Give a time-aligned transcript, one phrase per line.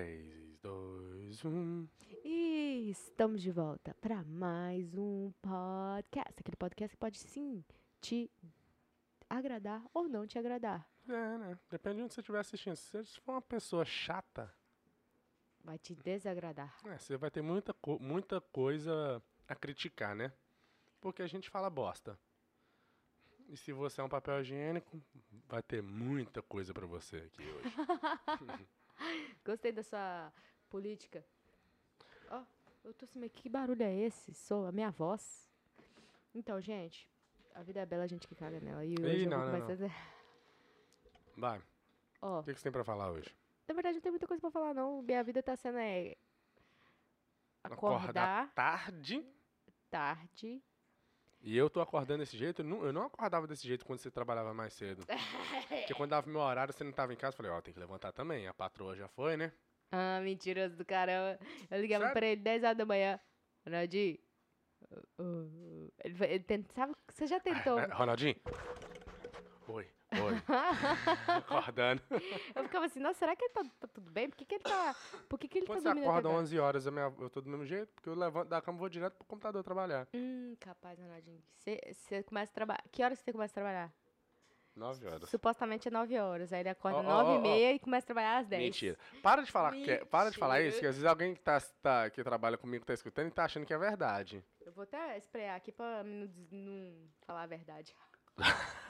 [0.00, 1.88] 3, 2, 1.
[2.22, 6.34] E estamos de volta para mais um podcast.
[6.38, 7.64] Aquele podcast que pode sim
[7.98, 8.30] te
[9.30, 10.86] agradar ou não te agradar.
[11.08, 11.58] É, né?
[11.70, 12.76] Depende de onde você estiver assistindo.
[12.76, 14.52] Se você for uma pessoa chata,
[15.64, 16.76] Vai te desagradar.
[16.84, 20.30] é, você vai ter muita, co- muita coisa a criticar, né?
[21.00, 22.18] Porque a gente fala bosta.
[23.48, 25.02] E se você é um papel higiênico,
[25.48, 28.68] vai ter muita coisa pra você aqui hoje.
[29.46, 30.32] Gostei dessa
[30.68, 31.24] política.
[32.28, 32.42] Ó,
[32.82, 34.34] eu tô assim, mas que barulho é esse?
[34.34, 35.48] Sou a minha voz.
[36.34, 37.08] Então, gente,
[37.54, 38.84] a vida é bela, a gente que caga nela.
[38.84, 39.86] E hoje eu não, vou não, começar...
[41.38, 41.62] Vai,
[42.20, 43.32] Ó, o que que você tem pra falar hoje?
[43.68, 45.00] na verdade não tem muita coisa pra falar, não.
[45.02, 46.16] Minha vida tá sendo é...
[47.62, 49.24] Acordar tarde.
[49.88, 50.60] tarde.
[51.46, 52.60] E eu tô acordando desse jeito.
[52.62, 55.06] Eu não, eu não acordava desse jeito quando você trabalhava mais cedo.
[55.68, 57.34] Porque quando dava meu horário, você não tava em casa.
[57.34, 58.48] Eu falei, ó, tem que levantar também.
[58.48, 59.52] A patroa já foi, né?
[59.92, 61.38] Ah, mentiroso do caramba.
[61.70, 62.14] Eu ligava Sério?
[62.18, 63.20] pra ele 10 horas da manhã.
[63.64, 64.18] Ronaldinho.
[66.04, 67.78] Ele, ele tenta, sabe, você já tentou.
[67.78, 68.34] É, Ronaldinho?
[69.68, 70.34] Oi, oi.
[71.38, 72.02] Acordando.
[72.54, 74.28] Eu ficava assim, nossa, será que ele tá, tá tudo bem?
[74.28, 74.94] Por que, que ele tá.
[75.28, 76.42] Por que, que ele Quando tá você acorda até agora?
[76.42, 78.80] 11 horas, eu, minha- eu tô do mesmo jeito, porque eu levanto da cama e
[78.80, 80.06] vou direto pro computador trabalhar.
[80.14, 81.42] Hum, capaz, Ronaldinho.
[81.56, 82.84] Você, começa a trabalhar.
[82.90, 83.92] Que horas você começa a trabalhar?
[84.76, 85.30] 9 horas.
[85.30, 86.52] Supostamente é 9 horas.
[86.52, 87.40] Aí ele acorda Ó, ó, 9 ó, e ó.
[87.40, 88.62] meia e começa a trabalhar às 10.
[88.62, 88.98] Mentira.
[89.22, 92.10] Para de falar que para de falar isso, que às vezes alguém que, tá, tá-
[92.10, 94.44] que trabalha comigo tá escutando e tá achando que é verdade.
[94.60, 96.94] Eu vou até esprear aqui pra não, não
[97.26, 97.94] falar a verdade.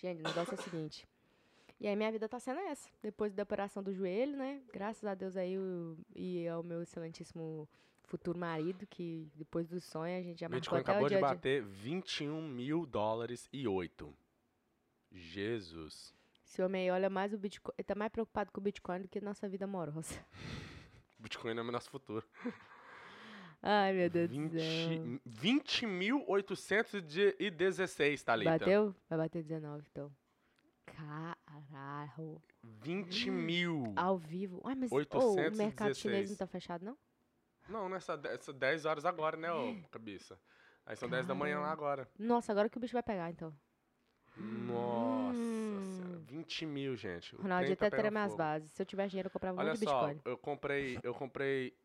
[0.00, 1.06] Gente, o negócio é o seguinte.
[1.80, 2.88] E aí minha vida tá sendo essa.
[3.02, 4.62] Depois da operação do joelho, né?
[4.72, 5.56] Graças a Deus aí
[6.14, 7.68] e ao meu excelentíssimo
[8.04, 11.18] futuro marido, que depois do sonho a gente já marcou Bitcoin até acabou o de
[11.18, 14.14] bater 21 mil dólares e 8.
[15.12, 16.14] Jesus.
[16.44, 17.74] Esse homem aí olha mais o Bitcoin.
[17.76, 20.14] Ele tá mais preocupado com o Bitcoin do que nossa vida amorosa.
[21.18, 22.24] Bitcoin é o nosso futuro.
[23.62, 25.20] Ai, meu Deus do céu.
[25.26, 28.58] 20 20.816, Thalita.
[28.58, 28.94] Bateu?
[29.08, 30.12] Vai bater 19, então.
[30.86, 32.40] Caralho.
[32.62, 33.92] 20 mil.
[33.96, 34.62] Ao vivo.
[34.64, 35.58] Ai, mas ô, o 816.
[35.58, 36.96] mercado chinês não tá fechado, não?
[37.68, 40.38] Não, nessa essa 10 horas agora, né, ô cabeça?
[40.86, 42.08] Aí são 10 da manhã lá agora.
[42.18, 43.54] Nossa, agora que o bicho vai pegar, então.
[44.36, 46.18] Nossa senhora.
[46.20, 47.34] 20 mil, gente.
[47.36, 48.38] O Ronaldinho trem tá até teria minhas fogo.
[48.38, 48.70] bases.
[48.70, 50.20] Se eu tivesse dinheiro, eu comprava Olha muito só, Bitcoin.
[50.24, 51.76] eu comprei, eu comprei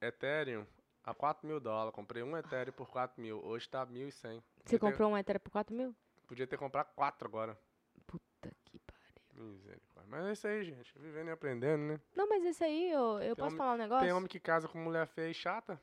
[0.00, 0.64] Ethereum
[1.04, 1.94] a 4 mil dólares.
[1.94, 3.44] Comprei um Ethereum por 4 mil.
[3.44, 4.10] Hoje tá 1.100.
[4.10, 5.94] Você Podia ter- comprou um Ether por 4 mil?
[6.26, 7.58] Podia ter comprado 4 agora.
[8.06, 9.44] Puta que pariu.
[9.44, 10.10] Misericórdia.
[10.10, 10.92] Mas é isso aí, gente.
[10.98, 12.00] Vivendo e aprendendo, né?
[12.14, 14.04] Não, mas esse aí, eu, eu posso homem- falar um negócio?
[14.04, 15.80] Tem homem que casa com mulher feia e chata.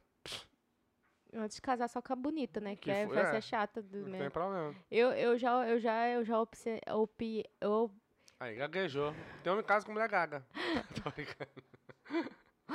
[1.34, 2.76] Antes de casar só com a bonita, né?
[2.76, 4.32] Que, Que é, vai é, ser chata do Não tem mesmo.
[4.32, 4.76] problema.
[4.90, 7.90] Eu, eu já, eu já, eu já opse, opi, eu,
[8.38, 9.14] Aí, gaguejou.
[9.44, 10.46] Tem homem que casa com mulher gaga.
[11.04, 11.64] Tô brincando.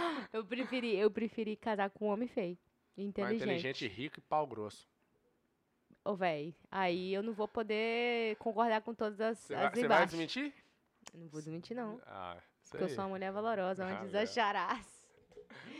[0.33, 2.59] eu preferi, eu preferi casar com um homem feio.
[2.97, 3.43] Mas Inteligente.
[3.43, 4.89] inteligente, rico e pau grosso.
[6.05, 10.07] Ô, véi, aí eu não vou poder concordar com todas as, Você vai, você vai
[10.07, 10.55] desmentir?
[11.13, 12.01] Não vou desmentir, não.
[12.07, 12.37] Ah,
[12.71, 14.25] Porque eu sou uma mulher valorosa, Ah, onde velho.
[14.25, 14.97] acharás.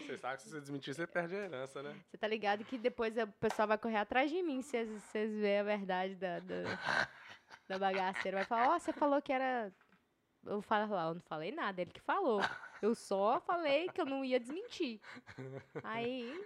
[0.07, 1.97] Você sabe que se você desmentir, você perde a herança, né?
[2.09, 5.59] Você tá ligado que depois o pessoal vai correr atrás de mim se vocês- verem
[5.61, 6.55] a verdade da, da,
[7.69, 8.39] da bagaceira.
[8.39, 9.73] Vai falar, ó, você falou que era.
[10.45, 12.41] Eu falo lá, eu não falei nada, ele que falou.
[12.83, 15.01] Eu só falei que eu não ia desmentir.
[15.83, 16.45] Aí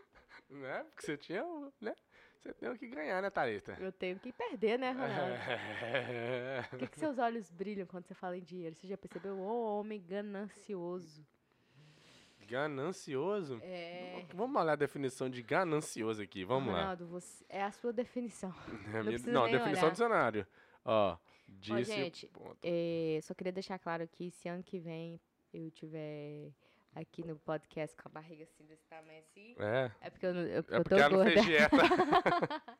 [0.48, 0.84] Né?
[0.90, 1.44] Porque você tinha,
[1.80, 1.94] né?
[2.40, 3.76] Você tem o que ganhar, né, Thalita?
[3.78, 5.34] eu tenho que perder, né, Ronaldo?
[5.82, 6.62] É.
[6.70, 8.74] Por que, que seus olhos brilham quando você fala em dinheiro?
[8.74, 9.38] Você já percebeu?
[9.38, 11.24] Ô, homem ganancioso.
[12.48, 13.60] Ganancioso?
[13.62, 14.24] É.
[14.34, 16.80] Vamos olhar a definição de ganancioso aqui, vamos lá.
[16.80, 18.52] Ronaldo, você, é a sua definição.
[18.94, 19.88] É a minha- não, nem definição olhar.
[19.88, 20.46] do dicionário.
[20.84, 21.84] Ó, Ó, disse.
[21.84, 22.58] gente, ponto.
[22.62, 25.20] é, só queria deixar claro que se ano que vem
[25.52, 26.50] eu tiver
[26.94, 29.90] aqui no podcast com a barriga assim, desse tamanho assim, É.
[30.00, 31.32] é porque eu, não- eu, É eu tô ela não gorda.
[31.32, 31.76] fez dieta.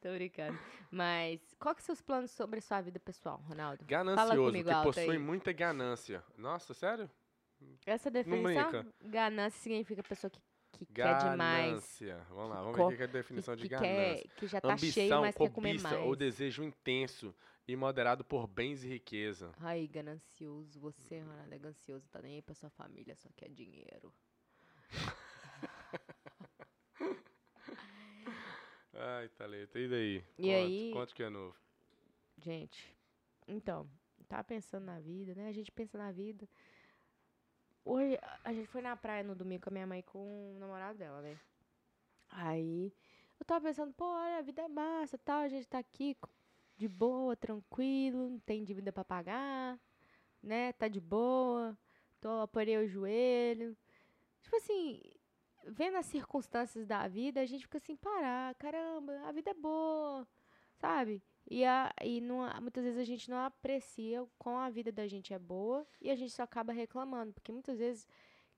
[0.00, 0.58] tô brincando.
[0.90, 3.84] Mas, qual que são os planos sobre a sua vida pessoal, Ronaldo?
[3.84, 5.18] Ganancioso, comigo que possui aí.
[5.18, 6.22] muita ganância.
[6.36, 7.10] Nossa, sério?
[7.86, 10.40] Essa definição, ganância significa pessoa que,
[10.72, 11.68] que quer demais.
[11.70, 12.26] Ganância.
[12.28, 14.22] Vamos lá, vamos ver o que é a definição que, de que ganância.
[14.22, 16.00] quer, que já tá Ambição, cheio, mas quer comer cobiça mais.
[16.06, 17.32] ou desejo intenso
[17.66, 19.52] e moderado por bens e riqueza.
[19.60, 20.78] Ai, ganancioso.
[20.80, 22.08] Você, Ronaldo, é ganancioso.
[22.10, 24.12] Tá nem aí pra sua família, só quer dinheiro.
[28.94, 30.16] Ai, Thalita, e daí?
[30.38, 31.56] E Conte, aí- Conte que é novo.
[32.38, 32.94] Gente,
[33.48, 33.88] então,
[34.28, 35.48] tava pensando na vida, né?
[35.48, 36.46] A gente pensa na vida.
[37.84, 40.58] Hoje, a- gente foi na praia no domingo com a minha mãe e com o
[40.58, 41.38] namorado dela, né?
[42.30, 42.92] Aí,
[43.40, 46.16] eu tava pensando, pô, olha, a vida é massa tal, a gente tá aqui
[46.76, 49.78] de boa, tranquilo, não tem dívida pra pagar.
[50.42, 50.72] né?
[50.74, 51.76] Tá de boa,
[52.20, 53.76] tô, aporei o joelho.
[54.42, 55.00] Tipo assim,
[55.66, 60.26] vendo as circunstâncias da vida, a gente fica assim, parar, caramba, a vida é boa,
[60.74, 61.22] sabe?
[61.50, 65.34] E, a, e não, muitas vezes a gente não aprecia como a vida da gente
[65.34, 68.06] é boa e a gente só acaba reclamando, porque muitas vezes,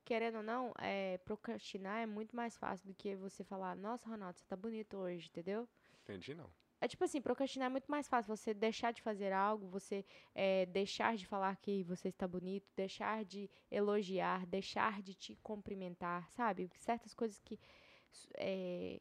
[0.05, 4.39] querendo ou não, é, procrastinar é muito mais fácil do que você falar, nossa, Ronaldo,
[4.39, 5.69] você tá bonito hoje, entendeu?
[6.03, 6.51] Entendi, não.
[6.85, 8.37] É tipo assim, procrastinar é muito mais fácil.
[8.37, 10.05] Você deixar de fazer algo, você
[10.35, 16.31] é, deixar de falar que você está bonito, deixar de elogiar, deixar de te cumprimentar,
[16.31, 16.71] sabe?
[16.77, 17.59] Certas coisas que.
[18.37, 19.01] É,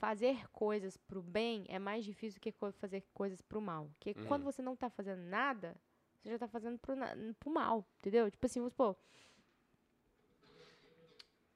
[0.00, 3.88] fazer coisas pro bem é mais difícil do que fazer coisas pro mal.
[3.90, 4.26] Porque Uhum.
[4.26, 5.76] quando você não tá fazendo nada,
[6.18, 6.96] você já tá fazendo pro,
[7.38, 8.28] pro mal, entendeu?
[8.32, 8.96] Tipo assim, vamos supor.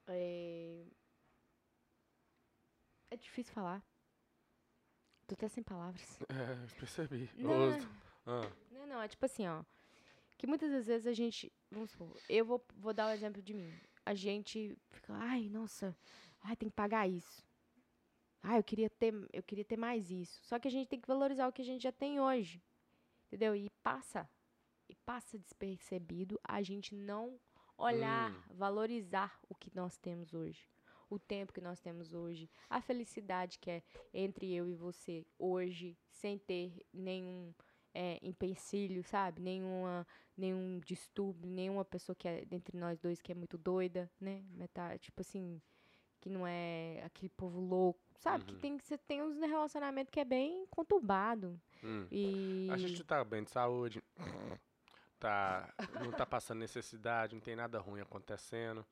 [0.07, 0.85] É,
[3.11, 3.83] é difícil falar.
[5.27, 6.19] Tô até sem palavras.
[6.29, 7.31] É, percebi.
[7.37, 7.85] Não, Os-
[8.27, 9.65] Ah, não, não, é tipo assim, ó.
[10.39, 11.53] Que muitas das vezes a gente.
[11.71, 13.73] Vamos supor, eu vou, vou dar o exemplo de mim.
[14.05, 15.97] A gente fica, ai, nossa,
[16.43, 17.45] ai, tem que pagar isso.
[18.43, 20.41] Ai, eu queria ter, eu queria ter mais isso.
[20.45, 22.63] Só que a gente tem que valorizar o que a gente já tem hoje.
[23.27, 23.57] Entendeu?
[23.57, 24.29] E passa.
[24.89, 27.41] E passa despercebido a gente não
[27.77, 28.43] olhar, Hum.
[28.55, 30.69] valorizar o que nós temos hoje.
[31.09, 32.51] O tempo que nós temos hoje.
[32.69, 33.83] A felicidade que é
[34.13, 37.55] entre eu e você hoje, sem ter nenhum
[37.95, 39.41] é, empecilho, sabe?
[39.41, 40.07] Nenhuma,
[40.37, 44.43] nenhum distúrbio, nenhuma pessoa que é entre nós dois que é muito doida, né?
[44.51, 45.61] Metade, tipo assim,
[46.21, 48.45] que não é aquele povo louco, sabe?
[48.45, 48.61] Que Uhum.
[48.61, 51.59] tem que você tem uns relacionamento que é bem conturbado.
[51.83, 52.07] hum.
[52.11, 54.03] E A gente tá bem de saúde.
[55.19, 55.73] Tá,
[56.05, 58.85] não tá passando necessidade, não tem nada ruim acontecendo.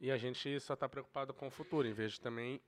[0.00, 2.60] E a gente só tá preocupado com o futuro, em vez de também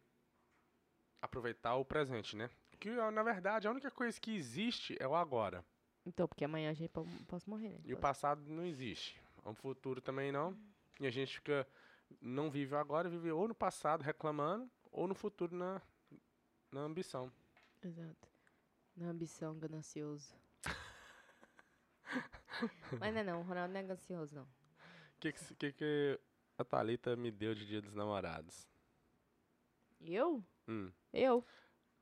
[1.23, 2.51] aproveitar o presente, né?
[2.79, 5.65] Que, na verdade, a única coisa que existe é o agora.
[6.05, 7.81] então, porque amanhã a gente po- posso morrer, né?
[7.85, 9.21] E o passado não existe.
[9.45, 10.59] O futuro também não.
[10.99, 11.67] E a gente fica.
[12.21, 15.81] Não vive o agora, vive ou no passado reclamando, ou no futuro na,
[16.73, 17.33] na ambição.
[17.83, 18.29] Exato.
[18.97, 20.35] Na ambição, ganancioso.
[22.99, 24.43] Mas não é não, o Ronaldo não é ganancioso, não.
[24.43, 24.47] O
[25.21, 26.21] que, que, que, que
[26.61, 28.69] a Thalita me deu de dia dos namorados?
[30.01, 30.45] Eu?
[30.69, 30.91] Hum.
[31.13, 31.45] Eu?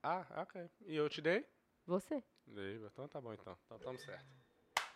[0.03, 0.69] Ah, ok.
[0.87, 1.47] E eu te dei?
[1.87, 2.23] Você?
[2.47, 2.77] Dei.
[2.77, 3.57] Então tá bom então.
[3.67, 4.27] Então estamos certo.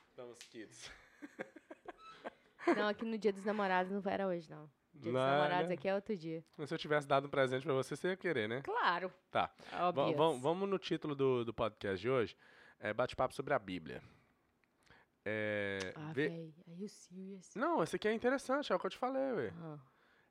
[0.09, 0.91] Estamos kids.
[2.77, 4.71] Não, aqui no dia dos namorados não era hoje, não.
[4.95, 5.75] Dia dos namorados né?
[5.75, 6.45] aqui é outro dia.
[6.57, 8.63] Mas Se eu tivesse dado um presente pra você, você ia querer, né?
[8.63, 9.13] Claro.
[9.31, 9.53] Tá.
[10.41, 12.37] Vamos no título do, do podcast de hoje.
[12.79, 14.03] É bate-papo sobre a Bíblia.
[15.25, 16.55] É, Ah, ver- véi.
[16.69, 17.55] Are you serious?
[17.55, 19.53] Não, esse aqui é interessante, é o que eu te falei, ué.
[19.63, 19.79] Ah.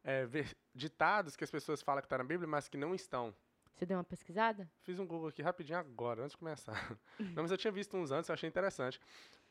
[0.03, 3.33] É ver ditados que as pessoas falam que tá na Bíblia, mas que não estão.
[3.73, 4.69] Você deu uma pesquisada?
[4.81, 6.73] Fiz um Google aqui rapidinho agora, antes de começar.
[7.19, 8.99] Não, mas eu tinha visto uns antes, eu achei interessante.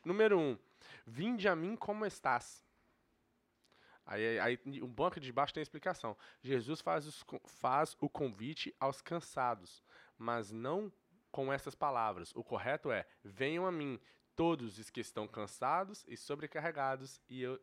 [0.05, 0.57] Número um,
[1.05, 2.63] vinde a mim como estás.
[4.05, 6.17] Aí, aí o banco de baixo tem a explicação.
[6.41, 9.81] Jesus faz, os faz o convite aos cansados,
[10.17, 10.91] mas não
[11.31, 12.31] com essas palavras.
[12.35, 13.99] O correto é: venham a mim,
[14.35, 17.59] todos os que estão cansados e sobrecarregados, e eu,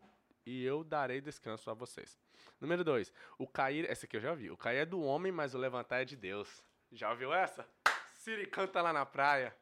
[0.47, 2.19] e eu darei descanso a vocês.
[2.61, 3.89] Número dois, o cair.
[3.91, 4.51] Essa aqui eu já ouvi.
[4.51, 6.63] O cair é do homem, mas o levantar é de Deus.
[6.93, 7.67] Já ouviu essa?
[8.15, 9.55] Siri canta lá na praia.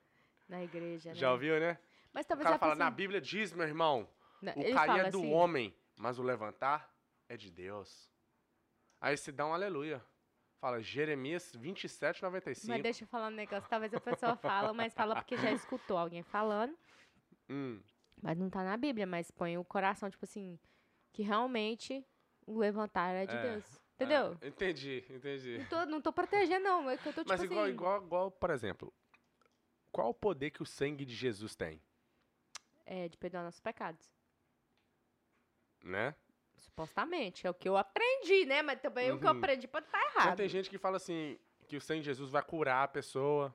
[0.49, 1.15] Na igreja, né?
[1.15, 1.79] Já ouviu, né?
[2.13, 4.09] Mas O talvez cara ela fala, na Bíblia diz, meu irmão,
[4.41, 6.91] Na- o cair é do assim, homem, mas o levantar
[7.29, 8.11] é de Deus.
[9.01, 10.03] Aí você dá um aleluia.
[10.59, 12.69] Fala, Jeremias 27, 95.
[12.73, 13.69] Mas deixa eu falar um negócio.
[13.69, 16.77] Talvez a pessoa fala, mas fala porque já escutou alguém falando.
[17.49, 17.81] Hum,
[18.23, 20.59] Mas não tá na Bíblia, mas põe o coração, tipo assim,
[21.13, 22.05] que realmente
[22.47, 23.65] o levantar é de É, Deus.
[23.95, 24.37] Entendeu?
[24.43, 25.59] é, entendi, entendi.
[25.59, 26.91] Não, tô, não tô protegendo, não.
[26.91, 27.73] É que eu tô, tipo Mas igual, assim...
[27.75, 28.93] igual, igual, por exemplo,
[29.93, 31.81] qual o poder que o sangue de Jesus tem?
[32.85, 34.11] É, de perdoar nossos pecados.
[35.85, 36.15] Né?
[36.59, 37.47] Supostamente.
[37.47, 38.63] É o que eu aprendi, né?
[38.63, 39.39] Mas também o que eu Uhum.
[39.39, 40.37] aprendi pode estar Então errado.
[40.37, 41.39] tem gente que fala assim,
[41.69, 43.55] que o sangue de Jesus vai curar a pessoa.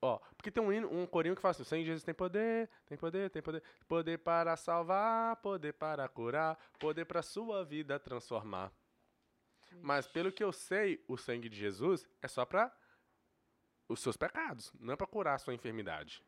[0.00, 2.14] Ó, porque tem um, hino, um corinho que fala assim, o sangue de Jesus tem
[2.14, 3.62] poder, tem poder, tem poder.
[3.88, 8.72] Poder para salvar, poder para curar, poder para sua vida transformar.
[9.82, 12.74] Mas pelo que eu sei, o sangue de Jesus é só para
[13.88, 16.22] os seus pecados, não é para curar a sua enfermidade.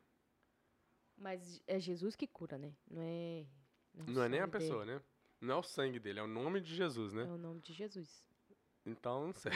[1.17, 2.75] Mas é Jesus que cura, né?
[2.89, 3.45] Não é...
[3.93, 4.65] o Não é nem a sangue dele.
[4.65, 5.01] pessoa, né?
[5.39, 7.23] Não é o sangue dele, é o nome de Jesus, né?
[7.23, 8.23] É o nome de Jesus.
[8.85, 9.51] Então, não sei.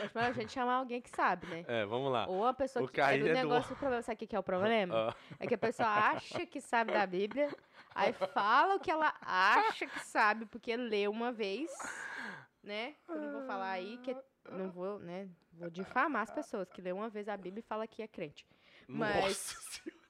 [0.00, 1.64] Mas pra gente chamar alguém que sabe, né?
[1.68, 2.26] É, vamos lá.
[2.26, 3.00] Ou a pessoa O que...
[3.00, 4.94] É do é do- negócio, o problema, sabe o que é o problema?
[4.94, 7.48] Ó, É que a pessoa acha que sabe da Bíblia,
[7.94, 11.70] aí fala o que ela acha que sabe, porque leu uma vez,
[12.62, 12.94] né?
[13.08, 14.16] Eu não vou falar aí que
[14.50, 15.28] não vou, né?
[15.52, 18.46] Vou difamar as pessoas que lê uma vez a Bíblia e fala que é crente.
[18.88, 20.00] Mas- Nossa senhora.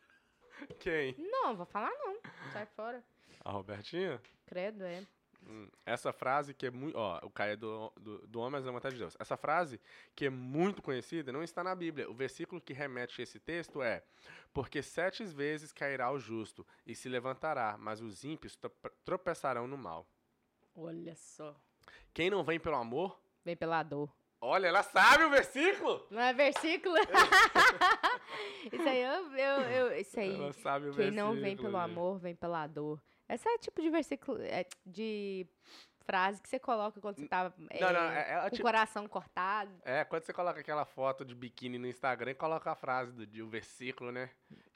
[0.78, 1.14] Quem?
[1.18, 2.18] Não, vou falar não.
[2.52, 3.02] Sai fora.
[3.44, 4.20] A Robertinha?
[4.47, 5.02] Credo, é.
[5.47, 6.97] Hum, Essa frase que é muito.
[6.97, 9.16] Ó, o Caio é do, do, do homem, mas é vontade de Deus.
[9.18, 9.80] Essa frase,
[10.14, 12.09] que é muito conhecida, não está na Bíblia.
[12.11, 14.02] O versículo que remete a esse texto é:
[14.52, 19.78] Porque sete vezes cairá o justo e se levantará, mas os ímpios trope- tropeçarão no
[19.78, 20.06] mal.
[20.75, 21.56] Olha só.
[22.12, 24.11] Quem não vem pelo amor, Vem pela dor.
[24.40, 26.06] olha, ela sabe o versículo!
[26.11, 26.94] Não é versículo?
[28.73, 30.35] isso aí, eu, eu, eu- isso aí.
[30.35, 31.35] Ela sabe o Quem versículo.
[31.35, 31.80] não vem pelo gente.
[31.90, 33.00] amor, vem pela dor.
[33.35, 35.47] Esse é o tipo de versículo, é, de
[36.05, 38.63] frase que você coloca quando você tá é, Não, não, é, é, com o tipo-
[38.63, 39.71] coração cortado.
[39.85, 43.49] é, quando você coloca aquela foto de biquíni no Instagram e coloca a frase do,
[43.49, 44.31] versículo, né?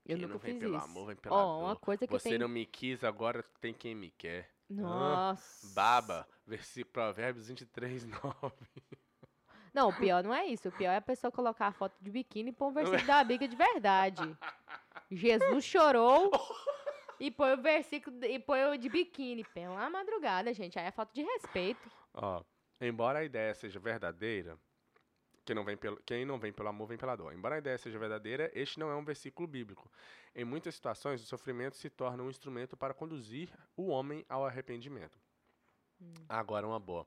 [0.06, 0.84] Eu quem nunca não vem fiz pelo isso.
[0.84, 1.80] amor, vem pela uma dor.
[1.80, 2.38] coisa que Você tem...
[2.38, 4.50] não me quis, agora tem quem me quer.
[4.70, 5.74] Nossa.
[5.74, 8.20] Baba, versículo Provérbios 23, 9.
[9.74, 10.68] Não, o pior não é isso.
[10.68, 13.24] O pior é a pessoa colocar a foto de biquíni e pôr um versículo da
[13.24, 14.38] Bíblia de verdade.
[15.10, 16.30] Jesus chorou
[17.18, 19.44] e põe o versículo e põe o de biquíni.
[19.44, 20.78] Pela madrugada, gente.
[20.78, 21.90] Aí é falta de respeito.
[22.12, 22.42] Ó,
[22.80, 24.58] embora a ideia seja verdadeira,
[25.44, 27.32] quem não, vem pelo, quem não vem pelo amor vem pela dor.
[27.32, 29.90] Embora a ideia seja verdadeira, este não é um versículo bíblico.
[30.34, 35.18] Em muitas situações, o sofrimento se torna um instrumento para conduzir o homem ao arrependimento.
[36.28, 37.06] Agora, uma boa.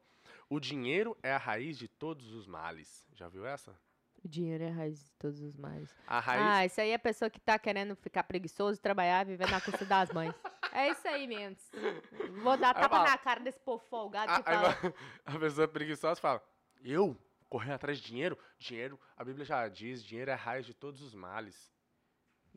[0.50, 3.06] O dinheiro é a raiz de todos os males.
[3.14, 3.78] Já viu essa?
[4.28, 5.96] O dinheiro é a raiz de todos os males.
[6.06, 6.42] A raiz.
[6.44, 9.86] Ah, isso aí é a pessoa que tá querendo ficar preguiçoso, trabalhar, viver na custa
[9.86, 10.36] das mães.
[10.74, 11.56] É isso aí mesmo.
[12.44, 14.76] Vou dar Aí tapa fala- na cara desse povo folgado a, que fala.
[15.26, 16.44] a pessoa preguiçosa fala:
[16.84, 17.18] Eu?
[17.48, 18.38] Correr atrás de dinheiro?
[18.60, 21.72] Dinheiro, a Bíblia já diz: dinheiro é a raiz de todos os males.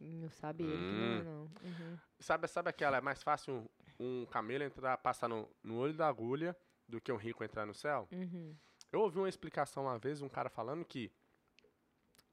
[0.00, 1.43] Hum, Não sabe ele que não é, não.
[1.62, 1.99] Uhum.
[2.19, 2.97] Sabe, sabe aquela?
[2.97, 6.57] É mais fácil um, um camelo entrar, passar no, no olho da agulha
[6.89, 8.09] do que um rico entrar no céu?
[8.11, 8.57] Uhum.
[8.91, 11.12] Eu ouvi uma explicação uma vez, um cara falando que.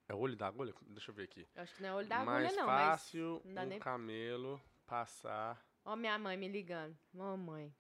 [0.10, 0.74] É o olho da agulha?
[0.88, 1.48] Deixa eu ver aqui.
[1.56, 2.68] Eu acho que não é olho da mais agulha, não.
[2.68, 5.62] fácil não um nem- camelo passar.
[5.84, 6.98] Ó, minha mãe me ligando.
[7.14, 7.74] Mamãe.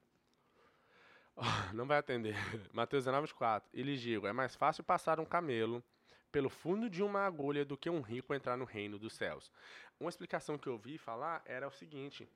[1.73, 2.35] Não vai atender.
[2.73, 3.69] Mateus 19, 4.
[3.73, 5.83] E lhes digo: é mais fácil passar um camelo
[6.31, 9.51] pelo fundo de uma agulha do que um rico entrar no reino dos céus.
[9.99, 12.27] Uma explicação que eu ouvi falar era o seguinte: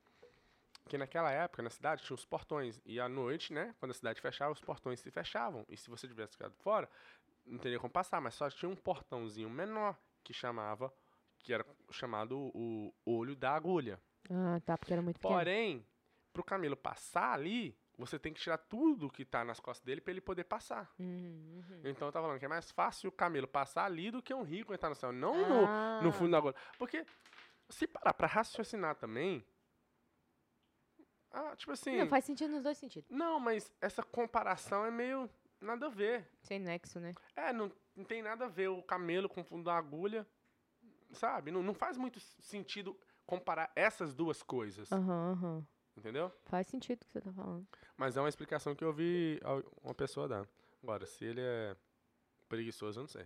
[0.87, 4.21] que naquela época na cidade tinha os portões e à noite, né, quando a cidade
[4.21, 6.87] fechava, os portões se fechavam e se você tivesse ficado fora,
[7.45, 10.93] não teria como passar, mas só tinha um portãozinho menor que chamava
[11.39, 13.99] que era chamado o olho da agulha.
[14.29, 15.33] Ah, tá, porque era muito pequeno.
[15.39, 15.87] Porém,
[16.31, 20.11] pro camelo passar ali, você tem que tirar tudo que tá nas costas dele para
[20.11, 20.93] ele poder passar.
[20.99, 21.81] Uhum, uhum.
[21.83, 24.43] Então eu tava falando que é mais fácil o camelo passar ali do que um
[24.43, 25.61] rico entrar no céu, não no,
[26.03, 26.55] no Ah, fundo da agulha.
[26.77, 27.03] Porque
[27.69, 29.43] se parar pra raciocinar também,
[31.31, 33.09] ah, tipo assim, Não, faz sentido nos dois sentidos.
[33.09, 35.29] não, mas essa comparação é meio
[35.61, 36.27] nada a ver.
[36.41, 37.13] Sem nexo, né?
[37.35, 40.27] É, não, não tem nada a ver o camelo com o fundo da agulha,
[41.13, 41.51] sabe?
[41.51, 45.67] Não, não faz muito sentido comparar essas duas coisas, Aham, aham.
[45.95, 46.31] entendeu?
[46.45, 47.67] Faz sentido o que você tá falando.
[47.95, 49.39] Mas é uma explicação que eu vi
[49.83, 50.47] uma pessoa dar.
[50.83, 51.75] Agora, se ele é
[52.49, 53.25] preguiçoso, eu não sei.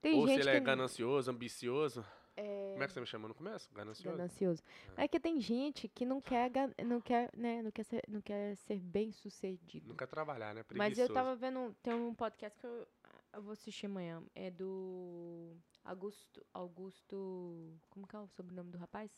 [0.00, 2.04] Tem Ou se ele é ganancioso, ambicioso.
[2.36, 3.70] É Como é que você me chamou no começo?
[3.74, 4.16] Ganancioso?
[4.16, 4.62] ganancioso.
[4.96, 6.50] É que tem gente que não quer,
[6.84, 9.88] não quer, né, não quer ser, não quer ser bem sucedido.
[9.88, 10.62] Não quer trabalhar, né?
[10.74, 11.10] Mas Preguiçoso.
[11.10, 12.86] eu tava vendo, tem um podcast que eu,
[13.34, 14.22] eu vou assistir amanhã.
[14.34, 19.10] É do Augusto, Augusto, como que é o sobrenome do rapaz?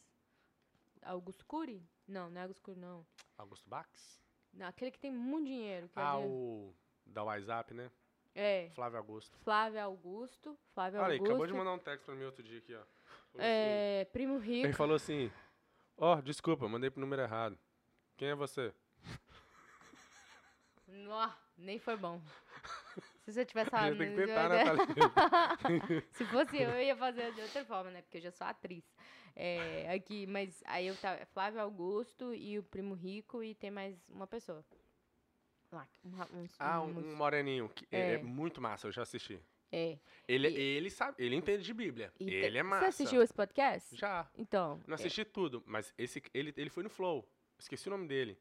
[1.02, 1.82] Augusto Cury?
[2.08, 3.06] Não, não é Augusto Cury, não.
[3.36, 4.20] Augusto Bax?
[4.52, 5.86] Não, aquele que tem muito dinheiro.
[5.86, 7.90] é Ah, o da WhatsApp, né?
[8.36, 9.36] É, Flávio Augusto.
[9.44, 10.58] Flávio Augusto.
[10.72, 11.30] Flávio Olha aí, Augusto.
[11.30, 12.82] acabou de mandar um texto pra mim outro dia aqui, ó.
[13.34, 14.66] Assim- É, Primo Rico.
[14.66, 15.30] Ele falou assim:
[15.96, 17.58] Ó, desculpa, mandei pro número errado.
[18.16, 18.72] Quem é você?
[20.86, 22.20] Nó, nem foi bom.
[23.24, 23.96] Se você tivesse falado.
[23.96, 26.06] tem que tentar, né, Thalita?
[26.12, 28.02] Se fosse eu, eu ia fazer de outra forma, né?
[28.02, 28.84] Porque eu já sou atriz.
[29.34, 31.24] É, aqui, mas aí eu tava.
[31.26, 34.64] Flávio Augusto e o Primo Rico e tem mais uma pessoa.
[35.72, 37.68] Lá, um, uns- Ah, um, um moreninho.
[37.70, 37.98] Que é.
[37.98, 38.14] É.
[38.14, 39.40] é muito massa, eu já assisti.
[39.74, 39.98] É.
[40.28, 42.12] Ele, E- ele sabe, ele entende de Bíblia.
[42.20, 42.84] E te- ele é massa.
[42.84, 43.96] Você assistiu esse podcast?
[43.96, 44.28] Já.
[44.38, 44.80] Então.
[44.86, 47.28] Não assisti tudo, mas esse, ele, ele foi no Flow.
[47.58, 48.38] Esqueci o nome dele.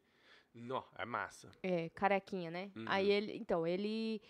[0.54, 1.50] Não, é massa.
[1.62, 2.70] É, carequinha, né?
[2.76, 2.84] Uhum.
[2.86, 3.36] Aí ele.
[3.36, 4.22] Então, ele.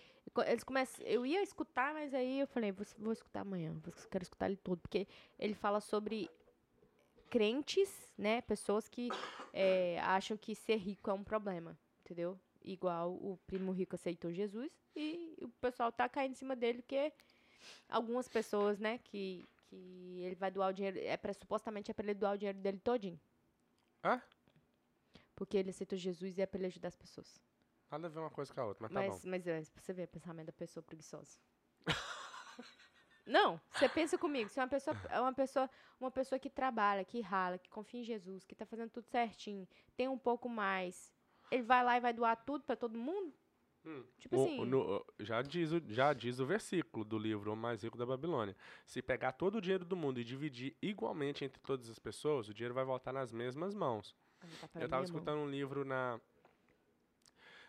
[0.47, 1.05] Eles começam.
[1.07, 3.75] Eu ia escutar, mas aí eu falei, vou, vou escutar amanhã.
[4.11, 4.81] Quero escutar ele todo.
[4.81, 5.07] Porque
[5.39, 6.31] ele fala sobre
[7.31, 8.41] crentes, né?
[8.43, 9.09] Pessoas que
[9.53, 11.79] é, acham que ser rico é um problema.
[12.05, 12.39] Entendeu?
[12.65, 17.13] Igual o primo rico aceitou Jesus e o pessoal tá caindo em cima dele porque
[17.89, 20.99] algumas pessoas, né, que, que ele vai doar o dinheiro.
[20.99, 23.21] É pra, supostamente é pra ele doar o dinheiro dele todinho.
[24.05, 24.21] Hã?
[25.35, 27.41] Porque ele aceitou Jesus e é pra ele ajudar as pessoas.
[27.91, 29.31] Nada a ver uma coisa com a outra, mas, tá Mas, bom.
[29.31, 31.39] mas é, pra você ver o pensamento da pessoa preguiçosa.
[33.27, 37.21] Não, você pensa comigo, se uma pessoa é uma pessoa, uma pessoa que trabalha, que
[37.23, 41.11] rala, que confia em Jesus, que tá fazendo tudo certinho, tem um pouco mais,
[41.51, 43.33] ele vai lá e vai doar tudo pra todo mundo?
[44.19, 47.83] Tipo O- assim, no- já, diz o, já diz o versículo do livro O Mais
[47.83, 48.57] Rico da Babilônia.
[48.87, 52.55] Se pegar todo o dinheiro do mundo e dividir igualmente entre todas as pessoas, o
[52.55, 54.17] dinheiro vai voltar nas mesmas mãos.
[54.41, 55.03] Tá Eu tava minha mão.
[55.05, 56.19] escutando um livro na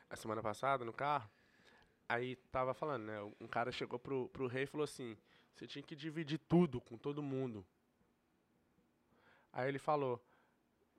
[0.10, 1.30] a semana passada no carro.
[2.08, 3.22] Aí tava falando, né?
[3.42, 5.18] Um cara chegou pro, pro rei e falou assim:
[5.54, 7.66] você tinha que dividir tudo com todo mundo.
[9.52, 10.24] Aí ele falou: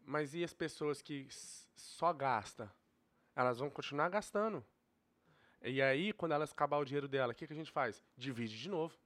[0.05, 1.27] mas e as pessoas que
[1.75, 2.69] só gastam?
[3.35, 4.65] Elas vão continuar gastando.
[5.67, 8.03] E aí, quando elas acabar o dinheiro dela, o que, que a gente faz?
[8.17, 8.97] Divide de novo.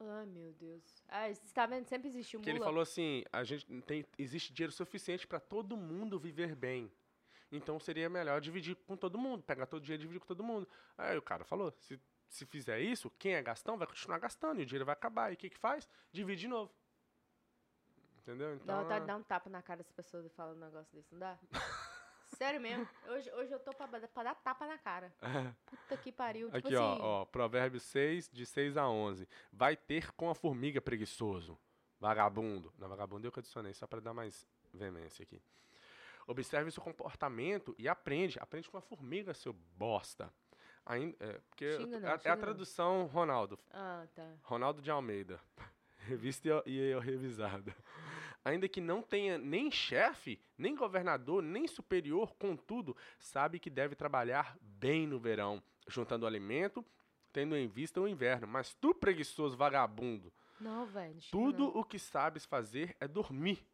[0.00, 0.82] Ai, meu Deus.
[1.08, 1.86] Ah, você tá vendo?
[1.86, 2.70] Sempre existiu Porque ele mula.
[2.70, 6.90] falou assim, a gente tem, existe dinheiro suficiente para todo mundo viver bem.
[7.52, 10.42] Então seria melhor dividir com todo mundo, pegar todo o dinheiro e dividir com todo
[10.42, 10.66] mundo.
[10.98, 14.62] Aí o cara falou, se, se fizer isso, quem é gastão vai continuar gastando e
[14.62, 15.30] o dinheiro vai acabar.
[15.30, 15.88] E o que que faz?
[16.12, 16.72] Divide de novo.
[18.18, 18.48] Entendeu?
[18.56, 20.92] Dá Então, vontade de dar um tapa na cara das pessoas e falar um negócio
[20.94, 21.38] desse, não dá?
[22.26, 22.86] Sério mesmo.
[23.08, 25.12] Hoje, hoje eu tô pra, pra dar tapa na cara.
[25.66, 26.50] Puta que pariu.
[26.50, 29.28] Tipo Aqui, ó, assim, ó, Provérbios 6, de 6 a 11.
[29.52, 31.58] Vai ter com a formiga preguiçoso,
[32.00, 32.72] vagabundo.
[32.78, 35.40] Não, vagabundo eu que adicionei, só para dar mais veemência aqui.
[36.26, 38.38] Observe seu comportamento e aprende.
[38.40, 40.32] Aprende com a formiga, seu bosta.
[40.84, 43.58] Ainda, é, porque Xinga não, é, é xinga a tradução Ronaldo.
[43.72, 44.26] Ah, tá.
[44.42, 45.40] Ronaldo de Almeida.
[46.06, 47.74] Revista e e eu revisada.
[48.46, 54.56] Ainda que não tenha nem chefe, nem governador, nem superior, contudo, sabe que deve trabalhar
[54.60, 56.84] bem no verão, juntando alimento,
[57.32, 58.46] tendo em vista o inverno.
[58.46, 61.18] Mas tu, preguiçoso vagabundo, Não, velho.
[61.32, 61.76] tudo não.
[61.80, 63.66] o que sabes fazer é dormir.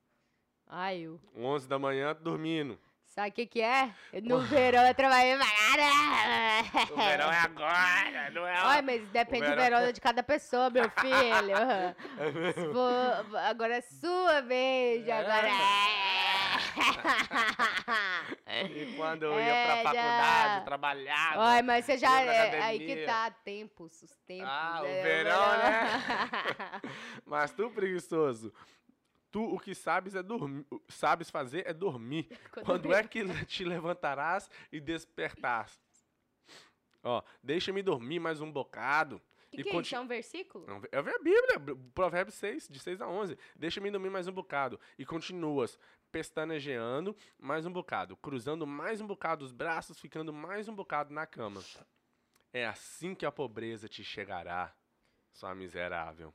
[0.66, 1.20] Ai, eu.
[1.36, 2.80] 11 da manhã, dormindo.
[3.14, 3.90] Sabe o que que é?
[4.22, 6.92] No verão eu trabalhei pra caralho.
[6.92, 8.54] O verão é agora, não é?
[8.56, 11.56] Ai, mas depende do verão- verão de cada pessoa, meu filho.
[12.72, 15.12] For- agora é sua vez, É.
[15.12, 15.46] agora
[18.46, 18.62] é.
[18.64, 19.82] E quando eu ia É, pra já.
[20.02, 21.42] faculdade, trabalhava.
[21.42, 22.18] Ai, mas você já.
[22.22, 24.48] é, aí que tá, tempos, os tempos.
[24.48, 26.00] Ah, o é, verão, né?
[27.26, 28.52] Mas tu, preguiçoso,
[29.32, 32.28] tu o que sabes é dormir, sabes fazer é dormir.
[32.64, 35.80] Quando é que te levantarás e despertarás?
[37.02, 39.20] Ó, deixa-me dormir mais um bocado.
[39.50, 39.96] Que e que é conti- isso?
[39.96, 40.66] É um versículo?
[40.92, 43.36] É a Bíblia, Provérbios 6, de 6 a 11.
[43.56, 44.78] Deixa-me dormir mais um bocado.
[44.96, 45.78] E continuas
[46.12, 51.26] pestanejeando mais um bocado, cruzando mais um bocado os braços, ficando mais um bocado na
[51.26, 51.62] cama.
[52.52, 54.74] É assim que a pobreza te chegará,
[55.32, 56.32] sua miserável.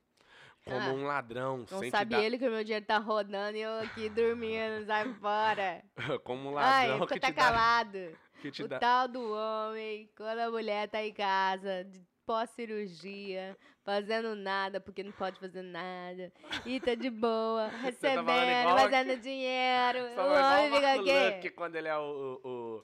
[0.68, 2.24] Como Ah, um ladrão, Não sem sabe te dar...
[2.24, 5.84] ele que o meu dinheiro tá rodando e eu aqui dormindo, sai fora.
[6.24, 7.44] Como um Ai, ladrão fica que tá te dá...
[7.44, 8.18] calado.
[8.42, 8.78] Que te o dá...
[8.78, 15.12] tal do homem, quando a mulher tá em casa, de pós-cirurgia, fazendo nada, porque não
[15.12, 16.32] pode fazer nada,
[16.66, 18.30] e tá de boa, tá recebendo,
[18.62, 20.00] igual fazendo dinheiro.
[20.14, 21.50] Só o homem fica aqui.
[21.52, 22.02] Quando ele é o...
[22.44, 22.84] o- o-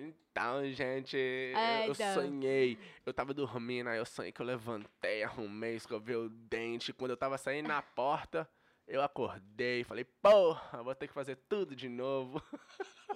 [0.00, 2.14] Então, gente, É, eu então.
[2.14, 2.78] sonhei.
[3.04, 6.92] Eu tava dormindo, aí eu sonhei que eu levantei, arrumei, escovei o dente.
[6.92, 8.48] Quando eu tava saindo na porta,
[8.86, 9.84] eu acordei.
[9.84, 12.42] Falei, porra, vou ter que fazer tudo de novo.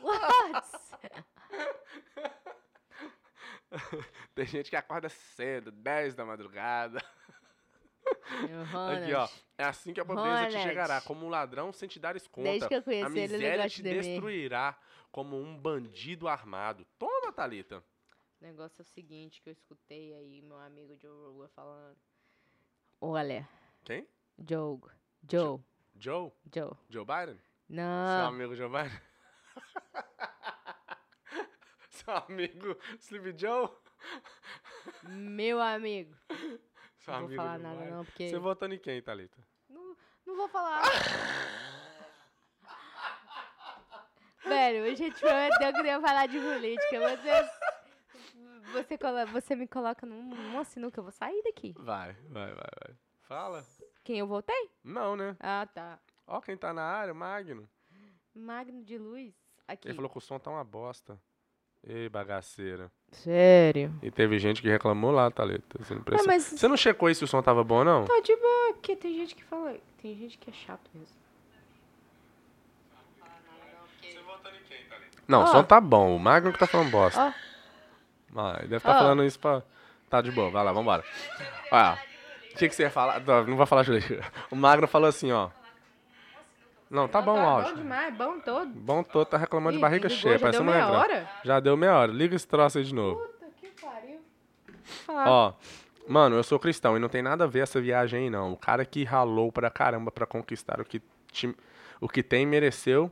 [0.00, 0.66] What?
[4.34, 7.02] Tem gente que acorda cedo, 10 da madrugada.
[8.92, 9.28] Aqui, ó.
[9.56, 10.62] É assim que a pobreza te Ronald.
[10.68, 12.50] chegará, como um ladrão sem te dares conta.
[12.50, 14.78] Desde que eu A conheci ele, ele não miséria gosta te destruirá
[15.14, 16.84] como um bandido armado.
[16.98, 17.78] Toma, Thalita.
[18.40, 21.96] O negócio é o seguinte que eu escutei aí, meu amigo Joe Rogan falando.
[23.00, 23.48] Olha,
[23.84, 24.08] Quem?
[24.36, 24.80] Joe,
[25.30, 25.60] Joe,
[25.96, 26.32] Joe?
[26.52, 26.72] Joe.
[26.90, 27.36] Joe Biden?
[27.36, 29.00] Seu Não, amigo Joe Biden?
[31.90, 33.68] Seu amigo Sleepy Joe?
[35.04, 36.12] meu amigo.
[36.98, 37.92] Seu Não vou amigo falar Joe nada Biden.
[37.94, 38.30] não, porque...
[38.30, 39.38] Você votou em quem, Thalita?
[39.68, 39.96] Não,
[40.26, 40.82] não vou falar.
[44.44, 47.00] Velho, a gente prometeu que não ia falar de política.
[47.16, 51.74] Você, você, colo- você me coloca num, numa sinuca, eu vou sair daqui.
[51.78, 52.96] Vai, vai, vai, vai.
[53.22, 53.64] Fala.
[54.02, 54.70] Quem eu votei?
[54.82, 55.36] Não, né?
[55.40, 55.98] Ah, tá.
[56.26, 57.68] Ó quem tá na área, Magno.
[58.34, 59.32] Magno de luz.
[59.66, 59.88] Aqui.
[59.88, 61.18] Ele falou que o som tá uma bosta.
[61.86, 62.90] Ei, bagaceira.
[63.12, 63.94] Sério?
[64.02, 65.78] E teve gente que reclamou lá, Thalita.
[65.82, 66.26] Você não, Ah, precisa...
[66.26, 68.04] mas Você não checou aí se o som tava bom, não?
[68.06, 69.78] tá de boa, porque tem gente que fala.
[70.00, 71.14] Tem gente que é chato mesmo.
[74.02, 75.13] Você votou em quem, Thalita?
[75.26, 76.14] Não, o som tá bom.
[76.14, 77.20] O Magno que tá falando bosta.
[77.20, 78.40] Ó.
[78.40, 78.98] Ah, ele deve estar Ó.
[78.98, 79.62] falando isso pra.
[80.10, 81.02] Tá de boa, vai lá, vambora.
[81.70, 81.98] Olha,
[82.52, 83.20] o que, que você ia falar?
[83.20, 84.02] Não, não vou falar, Julia.
[84.50, 85.48] O Magno falou assim, ó.
[86.90, 88.66] Não, tá bom o Bom demais, bom todo.
[88.70, 91.28] Bom todo, tá reclamando de barriga ligou, cheia, já deu meia hora?
[91.42, 92.12] Já deu meia hora.
[92.12, 93.20] Liga esse troço aí de novo.
[93.20, 94.20] Puta que pariu.
[95.04, 95.28] Falar.
[95.28, 95.52] Ó,
[96.06, 98.52] Mano, eu sou cristão e não tem nada a ver essa viagem aí, não.
[98.52, 101.00] O cara que ralou pra caramba pra conquistar o que,
[101.32, 101.56] ti-
[101.98, 103.10] o que tem, mereceu.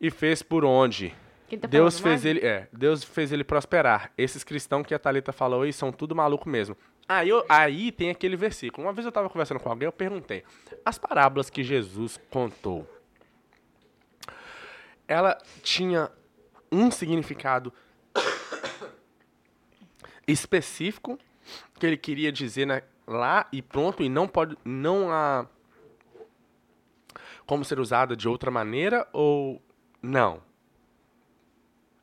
[0.00, 1.14] E fez por onde?
[1.60, 4.12] Tá Deus fez ele, é, Deus fez ele prosperar.
[4.18, 6.76] Esses cristãos que a Thalita falou aí são tudo maluco mesmo.
[7.08, 8.86] Aí, eu- aí tem aquele versículo.
[8.86, 10.44] Uma vez eu tava conversando com alguém, eu perguntei:
[10.84, 12.86] as parábolas que Jesus contou,
[15.08, 16.10] ela tinha
[16.70, 17.72] um significado
[20.26, 21.18] específico
[21.78, 25.46] que ele queria dizer na- lá e pronto e não pode não há
[27.46, 29.62] como ser usada de outra maneira ou
[30.02, 30.40] não.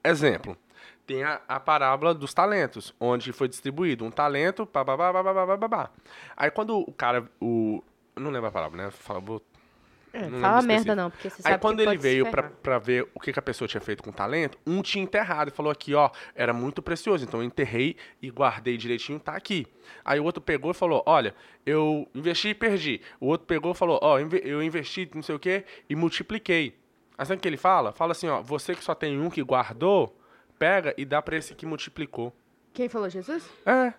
[0.04, 0.58] Exemplo.
[1.06, 5.92] Tem a, a parábola dos talentos, onde foi distribuído um talento, babá.
[6.36, 7.84] Aí quando o cara, o...
[8.16, 8.92] Não lembro a parábola, né?
[8.92, 9.42] Fala, vou
[10.16, 12.44] é, não fala merda não, porque você Aí sabe Aí quando que ele veio pra,
[12.44, 15.50] pra ver o que, que, a pessoa tinha feito com o talento, um tinha enterrado
[15.50, 19.68] e falou aqui, ó, era muito precioso, então eu enterrei e guardei direitinho, tá aqui.
[20.06, 23.02] Aí o outro pegou e falou, olha, eu investi e perdi.
[23.20, 26.74] O outro pegou e falou, ó, eu investi não sei o quê e multipliquei.
[27.18, 27.92] Aí sabe o que ele fala?
[27.92, 30.18] Fala assim, ó, você que só tem um que guardou,
[30.60, 32.34] pega e dá pra esse que multiplicou.
[32.74, 33.50] Quem falou Jesus?
[33.66, 33.94] É,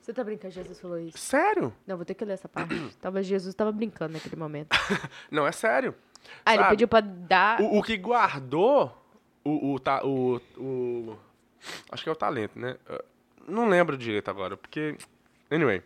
[0.00, 1.16] Você tá brincando, Jesus falou isso.
[1.18, 1.72] sério?
[1.86, 2.74] Não, vou ter que ler essa parte.
[3.00, 4.76] Talvez Jesus tava brincando naquele momento.
[5.30, 5.94] Não, é sério.
[6.44, 6.70] Ah, ele Sabe?
[6.74, 7.60] pediu pra dar.
[7.60, 8.92] O, o que guardou
[9.44, 11.16] o, o, ta- o, o-
[11.90, 12.76] Acho que é o talento, né?
[13.46, 14.96] Não lembro direito agora, porque.
[15.50, 15.82] Anyway.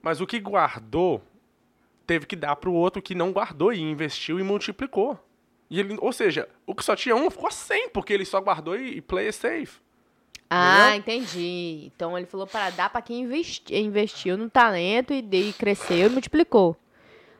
[0.00, 1.22] Mas o que guardou
[2.06, 5.18] teve que dar pro outro que não guardou e investiu e multiplicou.
[5.70, 8.76] E ele, ou seja, o que só tinha um ficou 100, porque ele só guardou
[8.76, 9.78] e, e play it safe.
[10.50, 11.90] Ah, entendi.
[11.94, 16.10] Então ele falou para dar pra quem investi- investiu no talento e daí cresceu e
[16.10, 16.74] multiplicou.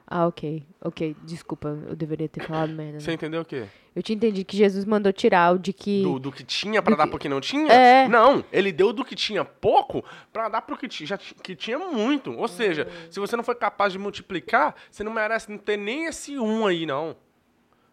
[0.07, 0.63] Ah, ok.
[0.83, 3.01] Ok, desculpa, eu deveria ter falado merda.
[3.01, 3.15] Você né?
[3.15, 3.65] entendeu o quê?
[3.97, 6.03] Eu tinha entendido que Jesus mandou tirar o de que.
[6.03, 7.71] Do, do que tinha Do dar que- pro que não tinha?
[7.73, 8.09] É.
[8.09, 11.57] Não, ele deu do que tinha pouco pra dar pro que, ti- já, ti- que
[11.57, 12.33] tinha muito.
[12.33, 16.05] Ou seja, se você não foi capaz de multiplicar, você não merece não ter nem
[16.07, 17.17] esse um aí, não.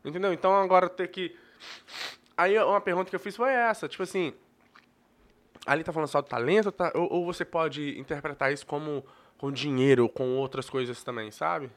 [0.05, 0.31] Entendeu?
[0.31, 1.35] Então agora ter que.
[2.37, 4.33] Aí uma pergunta que eu fiz foi essa, tipo assim.
[5.65, 6.91] Ali tá falando só do talento, tá?
[6.93, 9.03] ou, ou você pode interpretar isso como
[9.37, 11.71] com dinheiro ou com outras coisas também, sabe?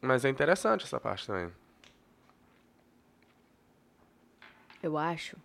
[0.00, 1.52] Mas é interessante essa parte também.
[4.80, 5.36] Eu acho.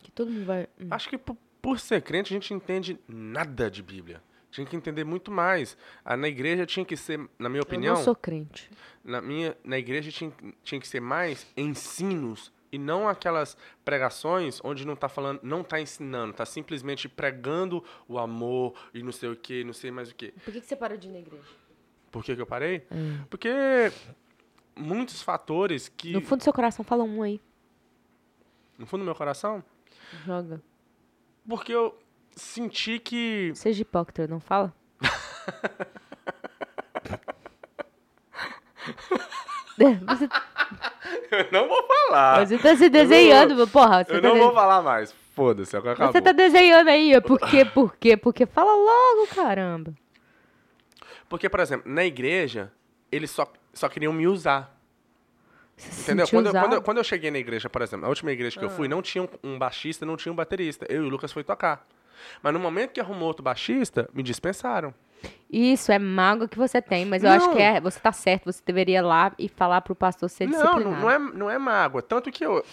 [0.00, 0.68] Que todo mundo vai.
[0.80, 0.88] hum.
[0.90, 4.20] Acho que por, por ser crente a gente entende nada de Bíblia.
[4.52, 5.76] Tinha que entender muito mais.
[6.04, 8.70] Ah, Na igreja tinha que ser, na minha Eu opinião, não sou crente.
[9.02, 14.86] na minha na igreja tinha, tinha que ser mais ensinos e não aquelas pregações onde
[14.86, 19.36] não tá falando, não tá ensinando, tá simplesmente pregando o amor e não sei o
[19.36, 20.32] que, não sei mais o que.
[20.32, 21.42] Por que, que você parou de ir na igreja?
[22.10, 22.86] Por que, que eu parei?
[22.92, 23.24] Hum.
[23.30, 23.48] Porque
[24.76, 27.40] muitos fatores que No fundo do seu coração, fala um aí.
[28.78, 29.62] no fundo do meu coração,
[30.26, 30.62] Joga.
[31.48, 31.98] porque eu
[32.36, 34.72] senti que Seja hipócrita, não fala?
[39.76, 40.28] Você,
[41.30, 42.46] eu não vou falar.
[42.46, 44.04] você tá se desenhando, meu porra.
[44.08, 45.14] Eu tá não de- vou falar mais.
[45.34, 46.12] Foda-se, agora acabou.
[46.12, 48.16] Você tá desenhando aí, por quê, por quê?
[48.16, 49.94] Porque fala logo, caramba.
[51.28, 52.70] Porque, por exemplo, na igreja,
[53.10, 54.78] eles só, só queriam me usar.
[55.74, 56.28] Você Entendeu?
[56.28, 58.64] Quando, eu- quando, eu, quando eu cheguei na igreja, por exemplo, a última igreja que
[58.64, 58.72] eu Ah.
[58.72, 60.84] fui, não tinha um, um baixista, não tinha um baterista.
[60.90, 61.86] Eu e o Lucas foi tocar.
[62.42, 64.94] Mas no momento que arrumou outro baixista, me dispensaram.
[65.50, 67.54] Isso, é mágoa que você tem, mas eu acho Não.
[67.56, 70.52] que é, você tá certo, você deveria ir lá e falar pro pastor ser Não,
[70.58, 70.90] disciplinado.
[70.90, 72.02] não, não é, não é mágoa.
[72.02, 72.64] Tanto que eu,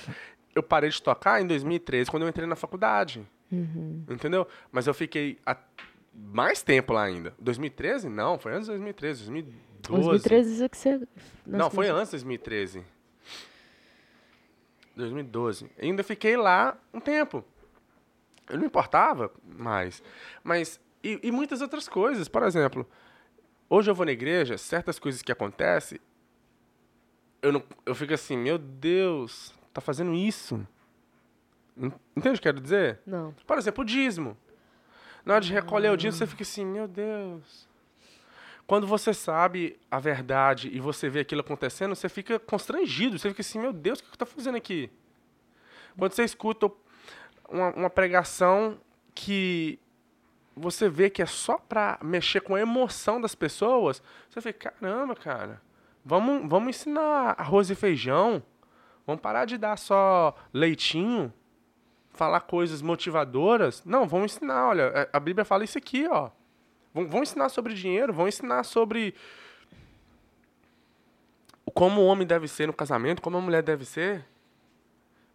[0.55, 3.21] eu parei de tocar em 2013, quando eu entrei na faculdade.
[3.51, 4.03] Uhum.
[4.09, 4.47] Entendeu?
[4.71, 5.57] Mas eu fiquei a-
[6.13, 7.33] mais tempo lá ainda.
[7.39, 8.09] 2013?
[8.09, 10.07] Não, foi antes de 2013, 2012.
[10.09, 10.97] 2013 é que você...
[11.45, 12.83] Não, Nossa, foi antes de 2013.
[14.95, 15.69] 2012.
[15.81, 17.43] Ainda fiquei lá um tempo.
[18.49, 20.01] Eu não importava mais.
[20.43, 20.79] Mas.
[21.03, 22.27] E, e muitas outras coisas.
[22.27, 22.85] Por exemplo,
[23.69, 25.99] hoje eu vou na igreja, certas coisas que acontecem.
[27.41, 30.65] Eu, não, eu fico assim, meu Deus, tá fazendo isso?
[31.77, 32.99] En- Entende o que eu quero dizer?
[33.05, 33.33] Não.
[33.47, 34.37] Por exemplo, o dízimo.
[35.23, 37.67] Na hora de recolher o dízimo, você fica assim, meu Deus.
[38.67, 43.17] Quando você sabe a verdade e você vê aquilo acontecendo, você fica constrangido.
[43.17, 44.91] Você fica assim, meu Deus, o que eu estou fazendo aqui?
[45.97, 46.69] Quando você escuta
[47.51, 48.79] uma, uma pregação
[49.13, 49.79] que
[50.55, 55.15] você vê que é só para mexer com a emoção das pessoas, você fica, caramba,
[55.15, 55.61] cara,
[56.03, 58.43] vamos, vamos ensinar arroz e feijão.
[59.07, 61.33] Vamos parar de dar só leitinho
[62.11, 63.83] falar coisas motivadoras.
[63.85, 66.29] Não, vamos ensinar, olha, a- a Bíblia fala isso aqui, ó.
[66.93, 69.15] Vão, vão ensinar sobre dinheiro, vão ensinar sobre
[71.73, 74.25] como o homem deve ser no casamento, como a mulher deve ser.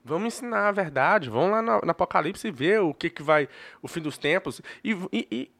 [0.05, 1.31] Vamos ensinar a verdade.
[1.31, 3.49] Vamos lá no, no Apocalipse e ver o que, que vai.
[3.81, 4.61] O fim dos tempos.
[4.83, 5.51] E, e- e,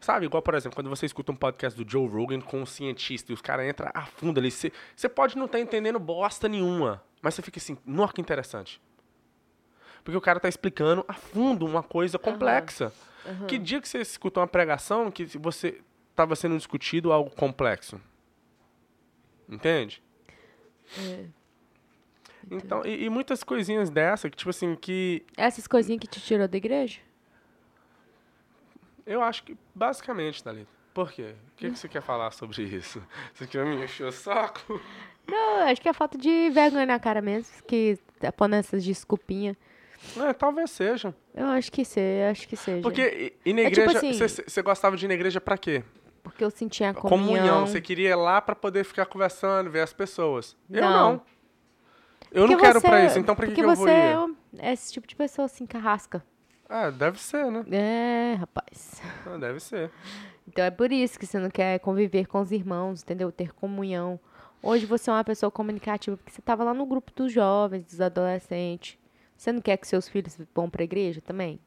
[0.00, 3.32] sabe, igual, por exemplo, quando você escuta um podcast do Joe Rogan com um cientista
[3.32, 4.50] e os caras entram a fundo ali.
[4.50, 4.70] Você
[5.08, 7.02] pode não estar entendendo bosta nenhuma.
[7.20, 8.80] Mas você fica assim, nossa, que interessante.
[10.04, 12.92] Porque o cara tá explicando a fundo uma coisa complexa.
[13.26, 13.46] Aham.
[13.46, 18.00] Que dia que você escutou uma pregação que você estava sendo discutido algo complexo?
[19.48, 20.02] Entende?
[20.98, 21.26] É.
[22.50, 26.46] Então, e, e muitas coisinhas dessa, que tipo assim, que Essas coisinhas que te tirou
[26.48, 27.00] da igreja?
[29.06, 30.70] eu acho que basicamente, Thalita.
[30.94, 31.34] Por quê?
[31.52, 33.02] O que, que você quer falar sobre isso?
[33.32, 34.80] Você quer me encher o saco?
[35.26, 39.56] Não, acho que é falta de vergonha na cara mesmo, que tá pondo essas desculpinhas.
[40.18, 41.14] É, talvez seja.
[41.34, 42.82] Eu acho que seja, acho que seja.
[42.82, 45.40] Porque e, e na É tipo igreja, assim- você você gostava de ir na igreja
[45.40, 45.82] pra quê?
[46.22, 47.24] Porque eu sentia a Comunhão.
[47.26, 47.66] comunhão.
[47.66, 50.56] Você queria ir lá pra poder ficar conversando, ver as pessoas.
[50.70, 51.22] Eu Não.
[52.34, 52.42] Não.
[52.42, 53.90] Eu não Porque quero você- pra isso, então pra que, Porque que eu vou você
[53.90, 54.12] ir?
[54.12, 56.24] é um- é esse tipo de pessoa assim, carrasca.
[56.68, 57.64] Ah, deve ser, né?
[57.70, 59.02] É, rapaz.
[59.26, 59.90] Ah, deve ser.
[60.48, 63.30] Então é por isso que você não quer conviver com os irmãos, entendeu?
[63.30, 64.18] Ter comunhão.
[64.62, 68.00] Hoje você é uma pessoa comunicativa porque você estava lá no grupo dos jovens, dos
[68.00, 68.96] adolescentes.
[69.36, 71.60] Você não quer que seus filhos vão pra igreja também?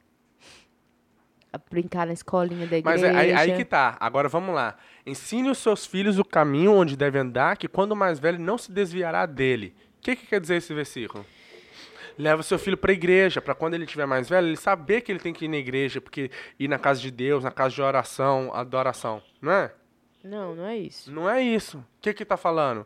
[1.53, 3.07] A brincar na escolinha da Mas igreja.
[3.07, 3.95] é, aí, aí que tá.
[3.99, 4.75] Agora vamos lá.
[5.05, 8.71] Ensine os seus filhos o caminho onde devem andar, que quando mais velho não se
[8.71, 9.73] desviará dele.
[10.05, 11.25] O que, que quer dizer esse versículo?
[12.15, 15.17] Leva seu filho pra igreja, pra quando ele tiver mais velho, ele saber que ele
[15.19, 18.51] tem que ir na igreja, porque ir na casa de Deus, na casa de oração,
[18.53, 19.19] adoração.
[19.41, 19.73] Não é?
[20.23, 21.11] Não, não é isso.
[21.11, 21.79] Não é isso.
[21.79, 22.85] O que que tá falando?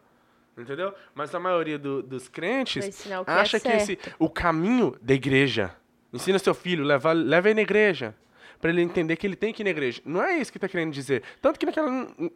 [0.58, 0.93] Entendeu?
[1.13, 5.75] Mas a maioria do- dos crentes que acha é que esse o caminho da igreja.
[6.13, 8.15] Ensina seu filho, leva, leva ele na igreja.
[8.62, 10.01] Pra ele entender que ele tem que ir na igreja.
[10.05, 11.21] Não é isso que tá querendo dizer.
[11.41, 11.89] Tanto que naquela.
[11.91, 12.32] Não,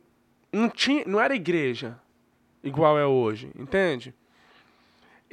[0.52, 1.98] não tinha, não era igreja
[2.62, 4.14] igual é hoje, entende?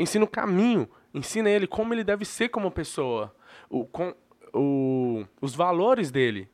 [0.01, 0.89] Ensina o caminho.
[1.13, 3.35] Ensina ele como ele deve ser como pessoa.
[3.69, 4.15] O, com,
[4.53, 6.49] o, os valores dele.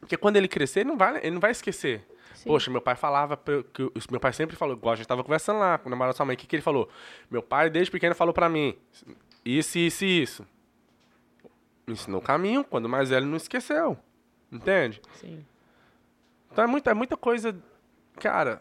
[0.00, 2.06] Porque quando ele crescer, ele não vai, ele não vai esquecer.
[2.34, 2.48] Sim.
[2.48, 3.36] Poxa, meu pai falava,
[3.72, 6.14] que eu- meu pai sempre falou, igual a gente tava conversando lá com o namorado
[6.14, 6.88] da sua mãe, o que, que ele falou?
[7.30, 8.74] Meu pai, desde pequeno, falou pra mim,
[9.44, 10.46] isso, isso e isso.
[11.86, 13.98] Me ensinou o caminho, quando mais velho não esqueceu.
[14.50, 15.02] Entende?
[15.14, 15.44] Sim.
[16.50, 17.54] Então é muita, é muita coisa.
[18.16, 18.60] Cara,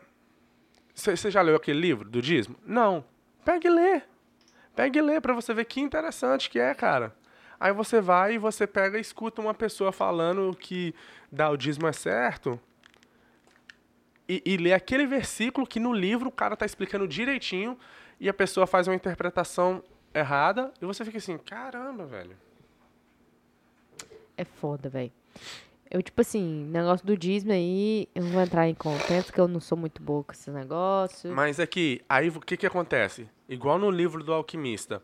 [0.94, 2.58] você já leu aquele livro do dízimo?
[2.66, 3.04] Não.
[3.50, 4.02] Pega e lê.
[4.76, 7.16] Pega e lê pra você ver que interessante que é, cara.
[7.60, 10.94] Aí você vai e você pega e escuta uma pessoa falando que
[11.58, 12.60] dízimo é certo.
[14.28, 17.76] E, e lê aquele versículo que no livro o cara tá explicando direitinho
[18.20, 19.84] e a pessoa faz uma interpretação
[20.14, 22.38] errada e você fica assim, caramba, velho.
[24.38, 25.12] É foda, velho.
[25.92, 29.48] Eu, tipo assim, negócio do dízimo aí, eu não vou entrar em contexto, porque eu
[29.48, 31.34] não sou muito boa com esses negócios.
[31.34, 33.28] Mas é que, aí o que que acontece?
[33.48, 35.02] Igual no livro do alquimista.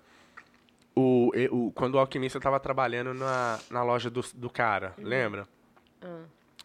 [0.95, 5.47] O, o- quando o alquimista estava trabalhando na, na loja do, do cara, lembra?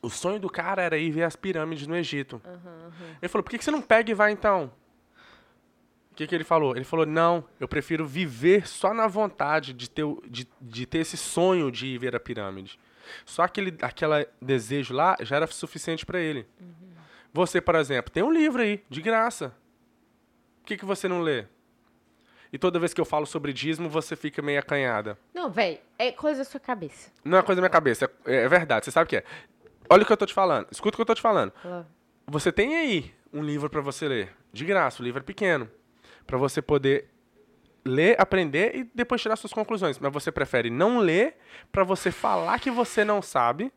[0.02, 2.40] O sonho do cara era ir ver as pirâmides no Egito.
[3.22, 4.70] Ele falou, por que, que você não pega e vai então?
[6.12, 6.76] O que, que ele falou?
[6.76, 11.16] Ele falou, não, eu prefiro viver só na vontade de ter, de, de ter esse
[11.16, 12.78] sonho de ir ver a pirâmide.
[13.24, 16.46] Só aquele aquela desejo lá já era suficiente para ele.
[17.32, 19.54] Você, por exemplo, tem um livro aí, de graça.
[20.60, 21.46] Por que, que você não lê?
[22.52, 25.16] E toda vez que eu falo sobre dízimo, você fica meio acanhada.
[25.32, 27.10] Não, velho, é coisa da sua cabeça.
[27.24, 29.24] Não é coisa da minha cabeça, é, é verdade, você sabe o que é.
[29.88, 31.52] Olha o que eu tô te falando, escuta o que eu tô te falando.
[31.52, 31.86] Fala.
[32.26, 35.70] Você tem aí um livro para você ler, de graça, o livro é pequeno,
[36.26, 37.08] para você poder
[37.84, 39.98] ler, aprender e depois tirar suas conclusões.
[39.98, 41.36] Mas você prefere não ler
[41.72, 43.72] para você falar que você não sabe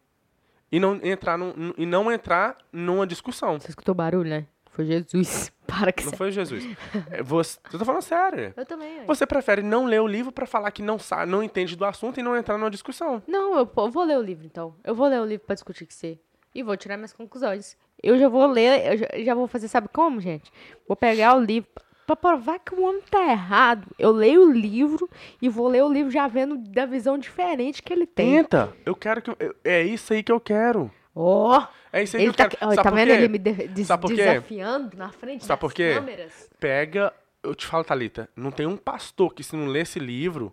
[0.71, 3.59] e não entrar num, e não entrar numa discussão.
[3.59, 4.47] Você escutou barulho, né?
[4.71, 5.51] Foi Jesus.
[5.67, 6.17] Para que Não você...
[6.17, 6.67] foi Jesus.
[7.11, 8.53] É, você, eu tô falando sério.
[8.57, 9.07] Eu também, velho.
[9.07, 12.19] Você prefere não ler o livro para falar que não sabe, não entende do assunto
[12.19, 13.21] e não entrar numa discussão.
[13.27, 14.75] Não, eu, po- vou ler o livro, então.
[14.83, 16.19] Eu vou ler o livro pra discutir com você.
[16.53, 17.75] E vou tirar minhas conclusões.
[18.01, 20.51] Eu já vou ler, eu já, já vou fazer, sabe como, gente?
[20.87, 21.69] Vou pegar o livro
[22.05, 23.87] pra provar que o homem tá errado.
[23.97, 25.09] Eu leio o livro
[25.41, 28.37] e vou ler o livro já vendo da visão diferente que ele tem.
[28.43, 28.73] Tenta.
[28.85, 30.91] Eu quero que eu- é isso aí que eu quero.
[31.15, 31.65] Ó!
[31.91, 32.71] É isso aí ele que eu tá, quero.
[32.71, 33.67] ó, tá vendo ele me de- quê?
[33.67, 35.93] desafiando na frente Sabe por das quê?
[35.93, 36.49] câmeras?
[36.59, 37.13] Pega,
[37.43, 40.51] eu te falo, Thalita, não tem um pastor que se não ler esse livro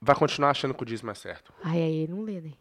[0.00, 1.52] vai continuar achando que o dízimo é certo.
[1.64, 2.52] Ai, aí ele não lê, né?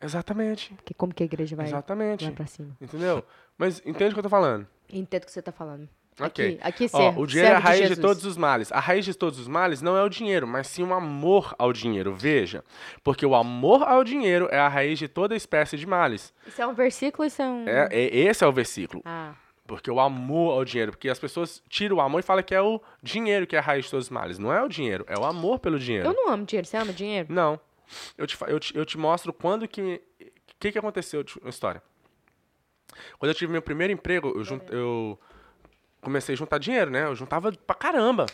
[0.00, 0.74] Exatamente.
[0.74, 2.24] Porque como que a igreja vai, Exatamente.
[2.24, 2.76] vai pra cima?
[2.80, 3.24] Entendeu?
[3.56, 4.66] Mas entende o que eu tô falando?
[4.92, 5.88] Entendo o que você tá falando.
[6.20, 6.58] Ok.
[6.60, 7.98] Aqui, aqui Ó, servo, o dinheiro é a raiz de, Jesus.
[8.06, 8.70] todos os males.
[8.70, 11.72] A raiz de todos os males não é o dinheiro, mas sim o amor ao
[11.72, 12.14] dinheiro.
[12.14, 12.62] Veja.
[13.02, 16.32] Porque o amor ao dinheiro é a raiz de toda espécie de males.
[16.46, 17.66] Isso é um versículo, isso é um...
[17.66, 19.02] É, é- esse é o versículo.
[19.06, 19.32] Ah,
[19.66, 20.92] Porque o amor ao dinheiro.
[20.92, 23.62] Porque as pessoas tiram o amor e falam que é o dinheiro que é a
[23.62, 24.38] raiz de todos os males.
[24.38, 26.06] Não é o dinheiro, é o amor pelo dinheiro.
[26.08, 26.66] Eu não amo dinheiro.
[26.68, 27.32] Você ama dinheiro?
[27.32, 27.58] Não.
[28.18, 30.00] Eu te, eu te, eu te mostro quando que.
[30.20, 31.82] O que, que aconteceu na história.
[33.18, 35.20] Quando eu tive meu primeiro emprego, eu, eu
[36.02, 37.04] comecei a juntar dinheiro, né?
[37.04, 38.26] Eu juntava pra caramba.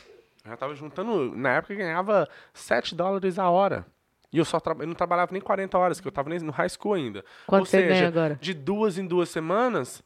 [0.45, 1.37] Eu já tava juntando.
[1.37, 3.87] Na época eu ganhava 7 dólares a hora.
[4.33, 6.53] E eu só tra- eu não trabalhava nem 40 horas, que eu tava nem no
[6.53, 7.25] high school ainda.
[7.47, 8.39] Quanto Ou você seja, ganha agora?
[8.41, 10.03] De duas em duas semanas.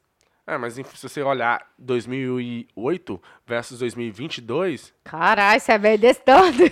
[0.46, 6.62] É, mas se você olhar 2008 versus 2022, Caralho, você é velho desse tanto.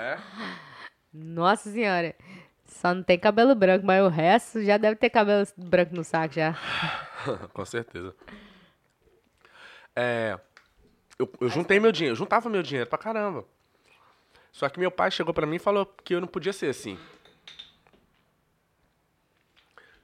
[0.00, 0.18] é.
[1.12, 2.14] Nossa senhora.
[2.64, 6.34] Só não tem cabelo branco, mas o resto já deve ter cabelo branco no saco
[6.34, 6.56] já.
[7.52, 8.14] Com certeza.
[10.00, 10.38] É,
[11.18, 13.44] eu, eu juntei meu dinheiro, eu juntava meu dinheiro pra caramba.
[14.52, 16.96] Só que meu pai chegou pra mim e falou que eu não podia ser assim.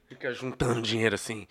[0.07, 1.47] Fica juntando dinheiro assim,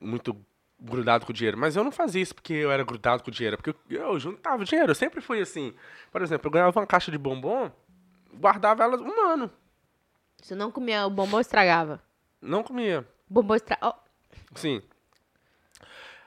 [0.00, 0.36] muito
[0.80, 1.56] grudado com o dinheiro.
[1.56, 4.18] Mas eu não fazia isso porque eu era grudado com o dinheiro, porque eu, eu
[4.18, 5.72] juntava dinheiro, eu sempre fui assim.
[6.10, 7.70] Por exemplo, eu ganhava uma caixa de bombom,
[8.34, 9.50] guardava ela um ano,
[10.42, 12.02] Se não comia o bombom, estragava.
[12.42, 13.06] não comia.
[13.28, 13.96] Bombom estragava.
[14.56, 14.82] Sim.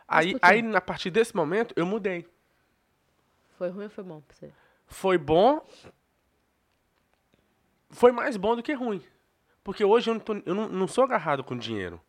[0.10, 2.28] Aí, aí, a partir desse momento, eu mudei.
[3.58, 4.52] foi ruim ou foi bom pra você?
[4.88, 5.62] Foi bom.
[7.92, 9.04] Foi mais bom do que ruim.
[9.64, 12.00] Porque hoje eu não, tô- eu não, não sou agarrado com dinheiro.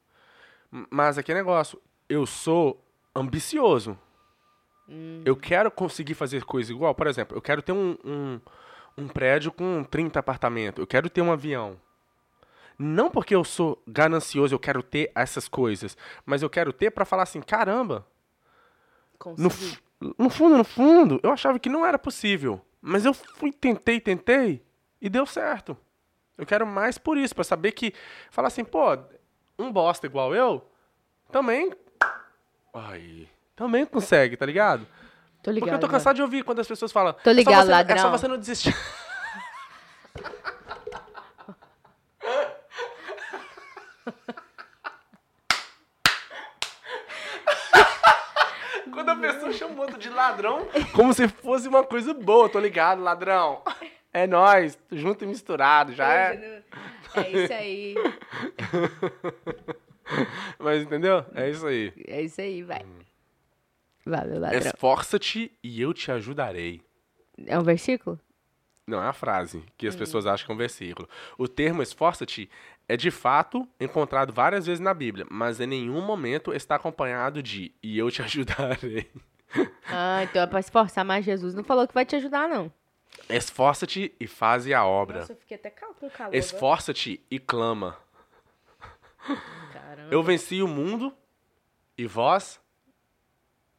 [0.91, 2.83] Mas aquele negócio, eu sou
[3.15, 3.99] ambicioso.
[5.25, 6.95] Eu quero conseguir fazer coisa igual.
[6.95, 8.41] Por exemplo, eu quero ter um, um,
[8.99, 10.81] um prédio com 30 apartamentos.
[10.81, 11.81] Eu quero ter um avião.
[12.83, 15.99] Não porque eu sou ganancioso, eu quero ter essas coisas.
[16.25, 18.07] Mas eu quero ter pra falar assim, caramba,
[19.37, 19.51] no,
[20.19, 22.65] no fundo, no fundo, eu achava que não era possível.
[22.81, 24.65] Mas eu fui, tentei, tentei
[24.99, 25.77] e deu certo.
[26.39, 27.93] Eu quero mais por isso, pra saber que.
[28.31, 28.97] Falar assim, pô,
[29.59, 30.67] um bosta igual eu
[31.31, 31.71] também.
[32.73, 33.29] Ai.
[33.55, 34.87] Também consegue, tá ligado?
[35.43, 35.69] Tô ligado.
[35.69, 37.13] Porque eu tô cansado de ouvir quando as pessoas falam.
[37.13, 38.75] Tô "É só ligado, você- É só ladrão." você não desistir.
[48.93, 52.59] Quando a pessoa chama o outro de ladrão, como se fosse uma coisa boa, tô
[52.59, 53.63] ligado, ladrão.
[54.13, 56.63] É nós, junto e misturado, já é.
[57.15, 57.95] É isso aí.
[60.59, 61.25] Mas entendeu?
[61.35, 61.93] É isso aí.
[62.09, 62.85] É isso aí, vai.
[64.05, 64.59] Valeu, ladrão.
[64.59, 66.83] Esforça-te e eu te ajudarei.
[67.47, 68.19] É um versículo?
[68.87, 71.09] Não, é a frase que as pessoas acham que é um versículo.
[71.39, 72.51] O termo esforça-te
[72.89, 77.73] é de fato encontrado várias vezes na Bíblia, mas em nenhum momento está acompanhado de
[77.81, 79.09] e eu te ajudarei.
[79.93, 82.73] Ah, então é pra esforçar, mas Jesus não falou que vai te ajudar, não.
[83.29, 85.21] Esforça-te e faze a obra.
[85.21, 86.35] Nossa, eu fiquei até cal- com calor.
[86.35, 87.97] Esforça-te e clama.
[89.73, 90.13] Caramba.
[90.15, 91.13] Eu venci o mundo
[91.99, 92.61] e vós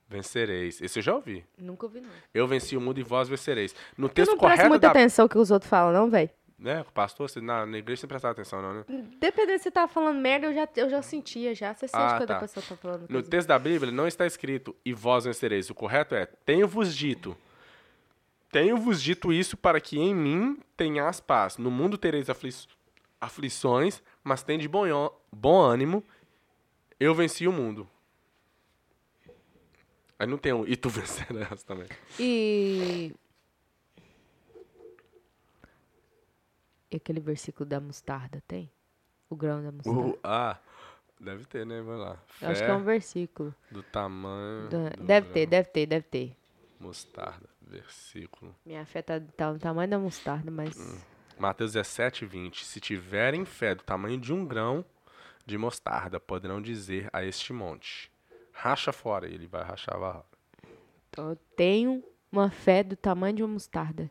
[0.08, 0.82] vencereis.
[0.82, 1.46] Esse eu já ouvi.
[1.58, 2.10] Nunca ouvi, não.
[2.34, 3.74] Eu venci o mundo e vós vencereis.
[3.98, 4.92] No texto não correto muita da...
[4.92, 6.30] atenção que os outros falam, não, velho.
[6.62, 8.86] Né, pastor, você na, na igreja você prestava atenção, não, né?
[9.20, 11.74] Dependendo se você tá falando merda, eu já, eu já sentia, já.
[11.74, 12.40] Você sente Ah, quando a tá.
[12.42, 15.72] pessoa tá falando No texto da Bíblia não está escrito e vós vencereis.
[15.72, 17.36] O correto é tenho-vos dito.
[18.52, 21.58] Tenho-vos dito isso para que em mim tenhas paz.
[21.58, 22.52] No mundo tereis afli
[23.20, 26.04] aflições, mas tem de bom, ânimo- bom ânimo.
[27.00, 27.90] Eu venci o mundo.
[30.20, 31.88] Aí não tem um e tu vencerás também.
[32.20, 33.16] E...
[36.92, 38.70] E aquele versículo da mostarda, tem?
[39.30, 40.00] O grão da mostarda.
[40.00, 40.60] Uh, ah,
[41.20, 41.82] deve ter, né?
[41.82, 42.22] Vai lá.
[42.42, 43.56] Eu acho que é um versículo.
[43.72, 44.70] do tamanho.
[44.70, 45.50] Da- do Deve ter, grão.
[45.50, 46.38] deve ter, deve ter.
[46.80, 48.54] Mostarda, versículo.
[48.66, 50.78] Minha fé tá, tá no tamanho da mostarda, mas...
[50.78, 51.00] Hum.
[51.40, 52.66] Mateus 17, 20.
[52.66, 54.86] Se tiverem fé do tamanho de um grão
[55.46, 58.12] de mostarda, poderão dizer a este monte:
[58.52, 60.26] racha fora, e ele vai rachar a barra.
[61.10, 64.10] Então eu tenho uma fé do tamanho de uma mostarda.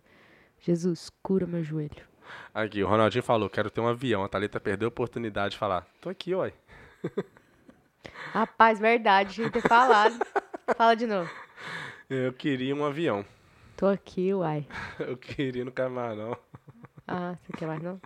[0.58, 2.09] Jesus, cura meu joelho.
[2.54, 4.24] Aqui, o Ronaldinho falou: quero ter um avião.
[4.24, 6.52] A Thalita perdeu a oportunidade de falar: tô aqui, uai.
[8.32, 10.18] Rapaz, verdade, tinha que ter falado.
[10.76, 11.30] Fala de novo.
[12.08, 13.24] Eu queria um avião.
[13.76, 14.66] Tô aqui, uai.
[14.98, 16.36] Eu queria no camarão.
[17.06, 18.00] Ah, você quer mais não?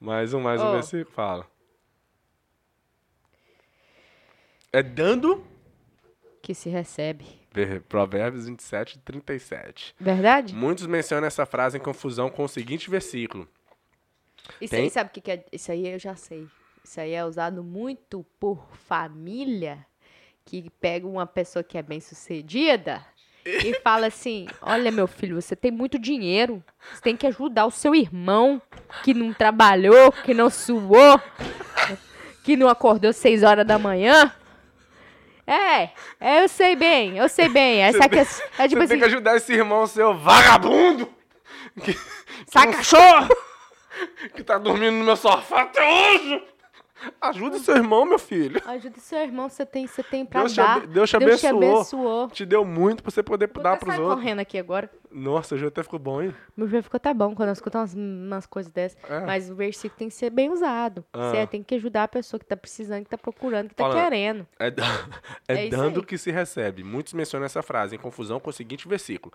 [0.00, 0.72] Mais um, mais um Ô.
[0.72, 1.14] versículo.
[1.14, 1.46] Fala.
[4.72, 5.44] É dando.
[6.42, 7.43] Que se recebe.
[7.88, 9.94] Provérbios 27, 37.
[9.98, 10.54] Verdade?
[10.54, 13.48] Muitos mencionam essa frase em confusão com o seguinte versículo.
[14.60, 14.84] Isso Tem?
[14.84, 15.44] aí, sabe o que, que é?
[15.52, 16.46] Isso aí eu já sei.
[16.84, 19.86] Isso aí é usado muito por família
[20.44, 23.04] que pega uma pessoa que é bem sucedida
[23.46, 26.62] e fala assim: Olha, meu filho, você tem muito dinheiro.
[26.92, 28.60] Você tem que ajudar o seu irmão
[29.02, 31.20] que não trabalhou, que não suou,
[32.42, 34.32] que não acordou seis horas da manhã.
[35.46, 35.90] É,
[36.20, 37.80] é, eu sei bem, eu sei bem.
[37.84, 41.08] Essa Você é, que, é tipo Você assim, tem que ajudar esse irmão seu vagabundo!
[41.82, 41.98] Que,
[42.46, 43.28] sai cachorro!
[44.34, 46.42] que tá dormindo no meu sofá até hoje!
[47.20, 48.60] Ajuda seu irmão, meu filho.
[48.66, 50.76] Ajuda seu irmão, você tem, você tem pra Deus te, dar.
[50.78, 51.74] abe- Deus te Deus te abençoou.
[51.76, 52.28] abençoou.
[52.30, 54.14] Te deu muito pra você poder Vou dar pros outros.
[54.16, 54.90] correndo aqui agora.
[55.10, 56.34] Nossa, o jogo até ficou bom, hein?
[56.56, 58.98] Meu joelho ficou até bom quando eu escuto umas, umas coisas dessas.
[59.08, 59.20] É.
[59.20, 61.04] Mas o versículo tem que ser bem usado.
[61.12, 61.30] Ah.
[61.30, 64.02] Você tem que ajudar a pessoa que tá precisando, que tá procurando, que tá Fala-
[64.02, 64.46] querendo.
[64.58, 64.66] É,
[65.48, 66.06] é É dando aí.
[66.06, 66.82] que se recebe.
[66.82, 69.32] Muitos mencionam essa frase em confusão com o seguinte versículo: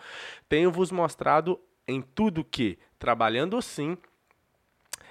[0.49, 3.97] Tenho-vos mostrado em tudo que, trabalhando sim,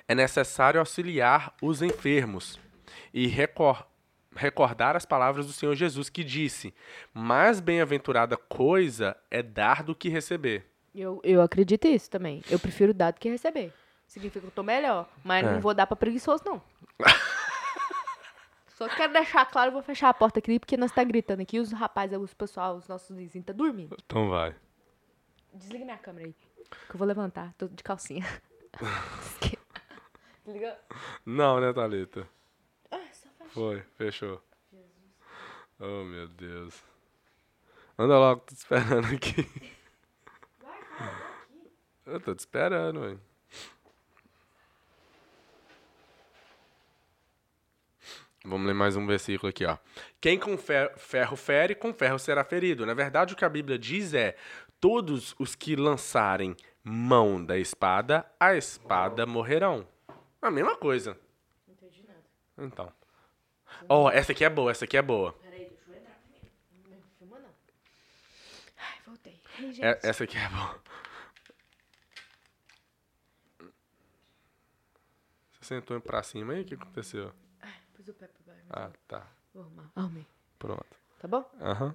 [0.08, 2.58] é necessário auxiliar os enfermos
[3.12, 3.86] e recor-
[4.34, 6.74] recordar as palavras do Senhor Jesus que disse:
[7.14, 10.66] Mais bem-aventurada coisa é dar do que receber.
[10.94, 12.42] Eu, eu acredito nisso também.
[12.50, 13.72] Eu prefiro dar do que receber.
[14.06, 15.06] Significa que eu tô melhor.
[15.22, 15.52] Mas É.
[15.52, 16.62] não vou dar pra preguiçoso, não.
[18.74, 21.58] Só quero deixar claro, vou fechar a porta aqui, porque nós tá gritando aqui.
[21.58, 23.96] Os rapazes, os pessoal, os nossos vizinhos tá dormindo.
[24.06, 24.54] Então vai.
[25.52, 26.34] Desliga minha câmera aí.
[26.88, 27.52] Que eu vou levantar.
[27.58, 28.24] Tô de calcinha.
[30.48, 30.78] Desliga.
[31.26, 32.26] Não, né, Thalita?
[32.90, 33.28] Ah, só.
[33.48, 34.42] Foi, fechou.
[35.78, 36.82] Oh, meu Deus.
[37.98, 39.46] Anda logo, tô te esperando aqui.
[42.06, 43.18] Eu tô te esperando, ué.
[48.42, 49.76] Vamos ler mais um versículo aqui, ó.
[50.18, 52.86] Quem com fer- ferro fere, com ferro será ferido.
[52.86, 54.34] Na verdade, o que a Bíblia diz é:
[54.80, 59.86] todos os que lançarem mão da espada, a espada morrerão.
[60.40, 61.18] A mesma coisa.
[61.66, 62.22] Não entendi nada.
[62.56, 62.92] Então.
[63.88, 65.32] Ó, essa aqui é boa, essa aqui é boa.
[65.34, 66.48] Peraí, deixa eu entrar primeiro.
[66.90, 67.50] Não filma, não.
[68.78, 69.40] Ai, voltei.
[69.58, 69.84] Ei, gente.
[69.84, 70.80] É- essa aqui é boa.
[75.60, 76.62] Você sentou pra cima aí?
[76.62, 77.32] O que aconteceu?
[77.60, 78.66] Ai, pus o pé pra baixo.
[78.70, 79.26] Ah, tá.
[79.52, 79.90] Vou arrumar.
[79.94, 80.26] Arrumei.
[80.58, 80.86] Pronto.
[81.18, 81.48] Tá bom?
[81.60, 81.94] Aham.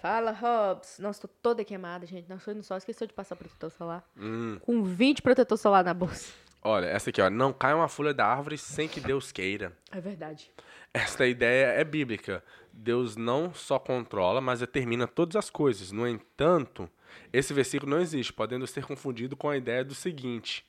[0.00, 0.98] Fala, Hobbs.
[0.98, 2.28] Nossa, tô toda queimada, gente.
[2.28, 4.04] Não foi no sol, esqueceu de passar protetor solar.
[4.16, 4.58] Hum.
[4.60, 6.32] Com 20 protetor solar na bolsa.
[6.62, 7.28] Olha, essa aqui, ó.
[7.28, 9.76] Não cai uma folha da árvore sem que Deus queira.
[9.90, 10.50] É verdade.
[10.94, 12.44] Esta ideia é bíblica.
[12.72, 15.90] Deus não só controla, mas determina todas as coisas.
[15.90, 16.88] No entanto,
[17.32, 20.64] esse versículo não existe, podendo ser confundido com a ideia do seguinte: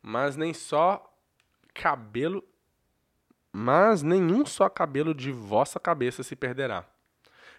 [0.00, 1.12] Mas nem só
[1.74, 2.44] cabelo,
[3.52, 6.86] mas nenhum só cabelo de vossa cabeça se perderá.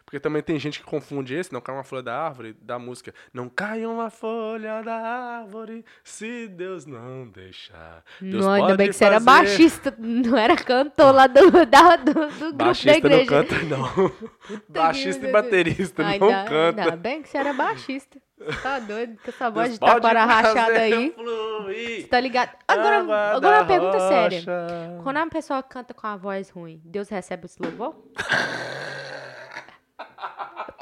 [0.08, 3.14] Porque também tem gente que confunde esse, não cai uma folha da árvore, da música.
[3.34, 8.05] Não cai uma folha da árvore se Deus não deixar.
[8.22, 12.14] Deus não, ainda bem que você era baixista, não era cantor lá do, da, do,
[12.14, 13.30] do grupo da Baixista não igreja.
[13.30, 14.12] canta, não.
[14.70, 16.82] Baixista e baterista não canta.
[16.82, 18.18] ainda bem que você era baixista.
[18.39, 21.12] Você Tá doido com essa voz Deus de taquara rachada aí.
[21.12, 22.55] fluir Você tá ligado?
[22.66, 24.38] Agora, agora da uma pergunta séria.
[24.39, 25.03] rocha.
[25.03, 27.93] Quando uma pessoa canta com a voz ruim, Deus recebe esse louvor?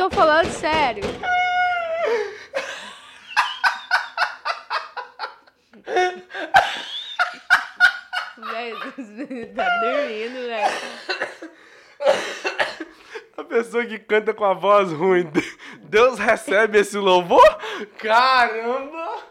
[0.06, 1.03] Tô falando sério.
[9.56, 10.76] Tá dormindo, velho.
[13.38, 17.41] A pessoa que canta com a voz ruim, de- Deus recebe esse louvor?
[17.97, 19.24] Caramba!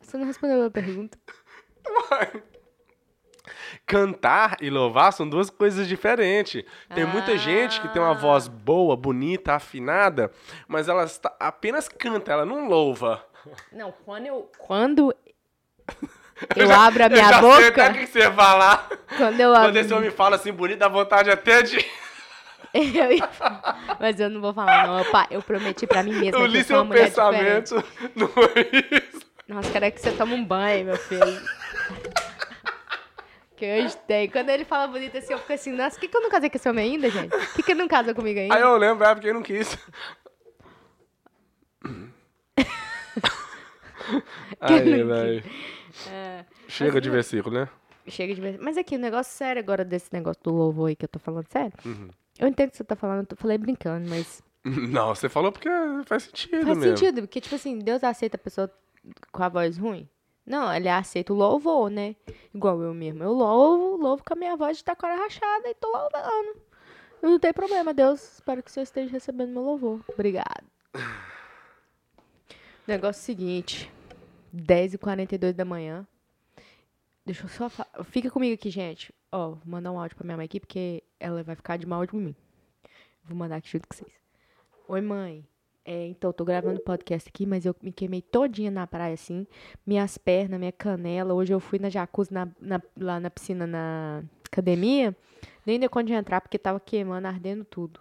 [0.00, 1.18] Você não respondeu a minha pergunta.
[3.90, 6.62] Cantar e louvar são duas coisas diferentes.
[6.94, 8.14] Tem muita gente que tem uma Ah.
[8.14, 10.30] voz boa, bonita, afinada,
[10.68, 13.24] mas ela está- apenas canta, ela não louva.
[13.72, 14.50] Não, quando eu.
[14.58, 15.14] Quando
[16.56, 17.68] eu já- abro a Eu minha já sei boca.
[17.86, 18.88] até o que você vai falar.
[19.16, 19.78] Quando eu Quando abro.
[19.80, 21.76] esse homem fala assim bonito, dá vontade até de.
[22.72, 23.28] Eu ia
[23.98, 24.98] Mas eu não vou falar, não.
[25.00, 27.06] Eu, pa- eu prometi pra mim mesma Eu li eu seu diferente.
[27.08, 27.84] pensamento.
[28.14, 28.52] Não foi
[28.92, 29.26] isso.
[29.48, 31.42] Nossa, quero é que você tome um banho, meu filho.
[33.60, 34.28] Que hoje tem.
[34.30, 36.48] Quando ele fala bonito assim, eu fico assim, nossa, por que, que eu não casei
[36.50, 37.28] com esse homem ainda, gente?
[37.30, 38.54] Por que, que ele não casa comigo ainda?
[38.54, 39.76] Aí eu lembro, é porque ele não quis.
[44.60, 45.44] Aí, velho.
[46.10, 47.68] É, Chega de não- versículo, né?
[48.08, 48.58] chega de ver.
[48.60, 51.46] Mas aqui, o negócio sério agora desse negócio do louvor aí que eu tô falando
[51.48, 51.72] sério.
[51.84, 52.08] Uhum.
[52.38, 55.68] Eu entendo o que você tá falando, eu falei brincando, mas Não, você falou porque
[56.06, 56.96] faz sentido faz mesmo.
[56.96, 58.68] sentido, porque, tipo assim, Deus aceita a pessoa
[59.30, 60.08] com a voz ruim?
[60.50, 62.16] Não, ele aceita o louvor, né?
[62.52, 63.22] Igual eu mesmo.
[63.22, 66.60] Eu louvo, louvo com a minha voz de taquara rachada e tô louvando.
[67.22, 68.32] Não tem problema, Deus.
[68.34, 70.00] Espero que você esteja recebendo meu louvor.
[70.08, 70.66] Obrigado.
[72.84, 73.88] Negócio seguinte.
[74.52, 76.04] 10h42 da manhã.
[77.24, 78.02] Deixa eu só falar.
[78.02, 79.14] Fica comigo aqui, gente.
[79.30, 82.04] Ó, vou mandar um áudio pra minha mãe aqui, porque ela vai ficar de mal
[82.04, 82.34] de mim.
[83.22, 84.12] Vou mandar aqui junto com vocês.
[84.88, 85.46] Oi, mãe.
[85.84, 89.46] É, então, tô gravando podcast aqui, mas eu me queimei todinha na praia, assim.
[89.86, 91.32] Minhas pernas, minha canela.
[91.34, 95.16] Hoje eu fui na jacuzzi, na, na- lá na piscina, na academia,
[95.64, 97.98] nem deu conta de entrar porque tava queimando, ardendo tudo.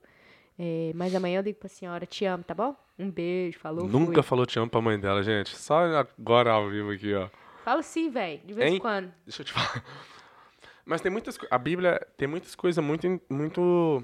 [0.57, 2.75] É, mas amanhã eu digo pra senhora, te amo, tá bom?
[2.97, 3.87] Um beijo, falou.
[3.87, 4.23] Nunca fui.
[4.23, 5.55] falou te amo pra mãe dela, gente.
[5.57, 7.29] Só agora ao vivo aqui, ó.
[7.63, 9.11] Fala sim, velho, de vez em quando.
[9.25, 9.83] Deixa eu te falar.
[10.85, 14.03] Mas tem muitas A Bíblia tem muitas coisas muito, muito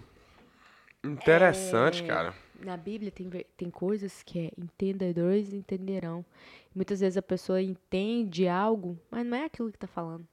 [1.03, 2.07] interessante, É.
[2.07, 2.33] cara.
[2.59, 6.25] Na Bíblia tem, tem coisas que é entendedores entenderão.
[6.73, 10.27] Muitas vezes a pessoa entende algo, mas não é aquilo que tá falando.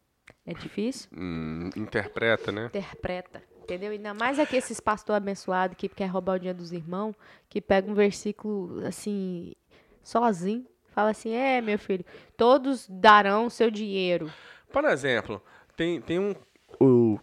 [0.46, 1.10] É difícil?
[1.16, 2.66] Hum, interpreta, né?
[2.66, 3.42] Interpreta.
[3.62, 3.92] Entendeu?
[3.92, 7.14] Ainda mais aqui esses pastor abençoado que quer roubar o dinheiro dos irmãos,
[7.48, 9.54] que pega um versículo assim,
[10.02, 12.04] sozinho, fala assim: é, meu filho,
[12.36, 14.30] todos darão seu dinheiro.
[14.72, 15.40] Por exemplo,
[15.76, 16.34] tem, tem um.
[16.80, 17.18] O,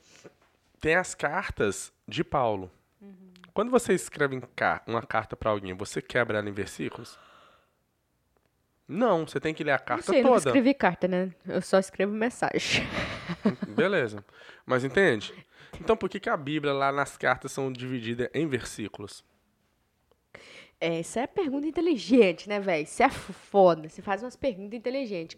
[0.79, 2.71] tem as cartas de Paulo.
[3.53, 4.41] Quando você escreve
[4.87, 7.17] uma carta pra alguém, você quebra ela em versículos?
[8.87, 10.49] Não, você tem que ler a Não carta sei, nunca toda.
[10.49, 11.31] escrevi carta, né?
[11.47, 12.83] Eu só escrevo mensagem.
[13.75, 14.25] Beleza.
[14.65, 15.33] Mas entende?
[15.79, 19.23] Então por que, que a Bíblia lá nas cartas são divididas em versículos?
[20.81, 22.83] É, isso é pergunta inteligente, né, velho?
[22.83, 23.87] Isso é foda.
[23.87, 25.37] Você faz umas perguntas inteligentes.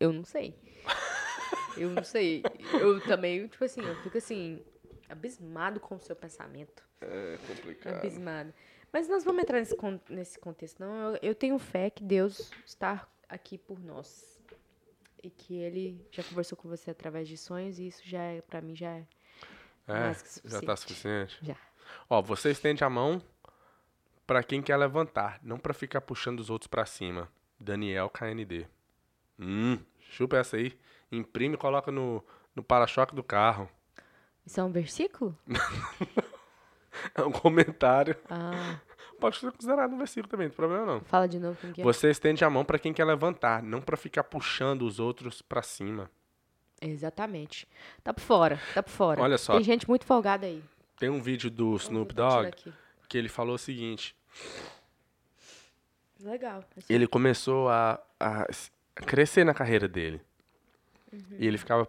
[0.00, 0.54] Eu não sei.
[1.76, 2.42] Eu não sei.
[2.72, 4.60] Eu também, tipo assim, eu fico assim,
[5.08, 6.82] abismado com o seu pensamento.
[7.00, 7.94] É complicado.
[7.96, 8.52] Abismado.
[8.92, 9.76] Mas nós vamos entrar nesse,
[10.08, 11.12] nesse contexto, não.
[11.14, 14.38] Eu, eu tenho fé que Deus está aqui por nós.
[15.22, 18.60] E que Ele já conversou com você através de sonhos, e isso já é, pra
[18.60, 19.04] mim, já é
[19.88, 21.32] É, mais que já tá suficiente.
[21.32, 21.38] suficiente?
[21.46, 21.56] Já.
[22.08, 23.20] Ó, você estende a mão
[24.26, 27.28] pra quem quer levantar, não pra ficar puxando os outros pra cima.
[27.58, 28.66] Daniel KND.
[29.38, 29.78] Hum,
[30.10, 30.78] chupa essa aí.
[31.10, 33.68] Imprime e coloca no, no para-choque do carro.
[34.48, 35.36] Isso é um versículo?
[37.14, 38.16] É um comentário.
[38.28, 38.80] Ah,
[39.20, 41.00] Pode ser considerado um versículo também, não tem problema não.
[41.02, 41.84] fala de novo como que é.
[41.84, 45.62] Você estende a mão pra quem quer levantar, não pra ficar puxando os outros pra
[45.62, 46.10] cima.
[46.80, 47.68] Exatamente.
[48.02, 49.22] Tá por fora, tá por fora.
[49.22, 49.52] Olha só.
[49.52, 50.60] Tem gente muito folgada aí.
[50.98, 52.50] Tem um vídeo do Snoop Dogg
[53.08, 54.16] que ele falou o seguinte:
[56.18, 56.64] Legal.
[56.76, 56.92] assim.
[56.92, 58.44] ele começou a, a
[59.06, 60.20] crescer na carreira dele.
[61.38, 61.88] E ele ficava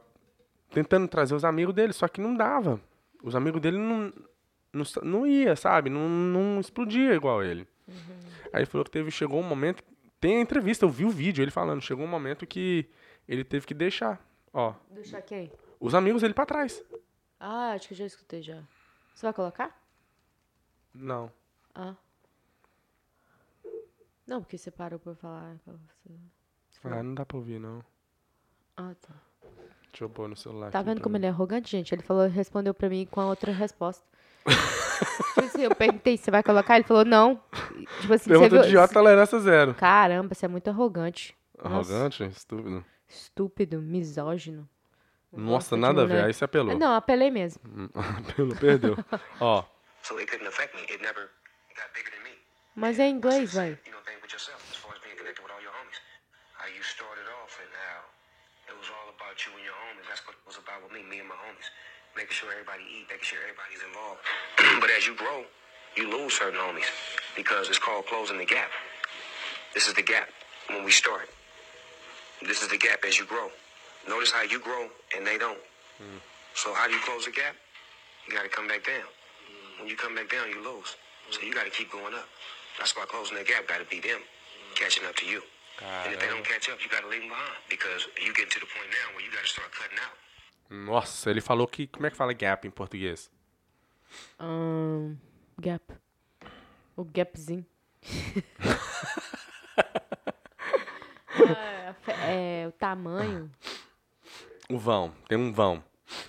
[0.72, 2.80] tentando trazer os amigos dele, só que não dava.
[3.24, 4.14] Os amigos dele não,
[4.74, 5.90] não, não ia, sabe?
[5.90, 7.68] Não, não explodia igual ele.
[8.54, 9.84] Aí ele falou que teve, chegou um momento.
[10.20, 12.88] Tem a entrevista, eu vi o vídeo, ele falando, chegou um momento que
[13.28, 14.20] ele teve que deixar,
[14.54, 15.52] ó, Deixar quem?
[15.80, 16.84] os amigos dele pra trás.
[17.40, 18.62] Ah, acho que eu já escutei já.
[19.14, 19.82] Você vai colocar?
[20.94, 21.32] Não.
[21.74, 21.96] Ah.
[24.28, 25.56] Não, porque você parou por falar.
[26.84, 27.84] Ah, não dá pra ouvir, não.
[28.76, 29.14] Ah, tá.
[29.92, 30.72] Deixa eu pôr no celular.
[30.72, 31.20] Tá vendo como mim.
[31.20, 31.94] ele é arrogante, gente?
[31.94, 34.04] Ele falou, respondeu pra mim com a outra resposta.
[34.46, 36.76] tipo assim, eu perguntei, você vai colocar?
[36.76, 37.42] Ele falou, não.
[38.02, 38.64] Tipo assim, você Pergunta viu...
[38.66, 39.74] idiota, tolerância zero.
[39.74, 41.36] Caramba, você é muito arrogante.
[41.58, 42.24] Nossa, Arrogante?
[42.26, 42.86] Estúpido.
[43.08, 44.70] Estúpido, misógino.
[45.32, 46.24] Nossa, de nada a ver.
[46.24, 46.78] Aí você apelou.
[46.78, 47.62] Não, apelei mesmo.
[48.36, 48.96] Pelo, perdeu.
[49.40, 49.64] Ó,
[50.02, 50.26] So me.
[52.76, 53.80] Mas é inglês, Same, vai.
[53.86, 54.00] You know,
[58.70, 60.06] it was all about you and your homies.
[60.06, 61.68] That's what it was about with me, me and my homies.
[62.14, 64.22] Making sure everybody eat, making sure everybody's involved.
[64.82, 65.46] but as you grow,
[65.98, 66.90] you lose certain homies
[67.36, 68.70] because it's called closing the gap.
[69.74, 70.30] This is the gap
[70.70, 71.30] when we start.
[72.42, 73.50] This is the gap as you grow.
[74.08, 75.60] Notice how you grow and they don't.
[76.56, 77.56] So how do you close the gap?
[78.28, 79.06] You got to come back down.
[79.80, 80.96] When you come back down, you lose.
[81.32, 82.28] So you got to keep going up.
[82.78, 84.20] That's why closing the gap got to be them
[84.76, 85.42] catching up to you.
[85.82, 88.50] And if they don't catch up, you got to leave them behind because you get
[88.52, 90.18] to the point now where you got to start cutting out.
[90.70, 91.88] nossa, ele falou que.
[91.88, 93.32] Como é que fala gap em português?
[94.40, 95.16] Ahn,
[95.60, 95.84] gap.
[96.96, 97.66] O gapzinho.
[101.30, 103.50] Ah, fe- é, o tamanho.
[104.70, 105.12] O vão.
[105.28, 105.84] Tem um vão.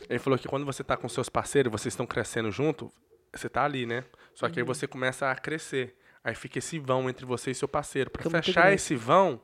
[0.08, 2.92] Ele falou que quando você tá com seus parceiros, vocês estão crescendo junto,
[3.32, 4.04] você tá ali, né?
[4.34, 4.52] Só Uhum.
[4.52, 5.96] que aí você começa a crescer.
[6.22, 8.10] Aí fica esse vão entre você e seu parceiro.
[8.14, 9.40] Muito fechar esse vão,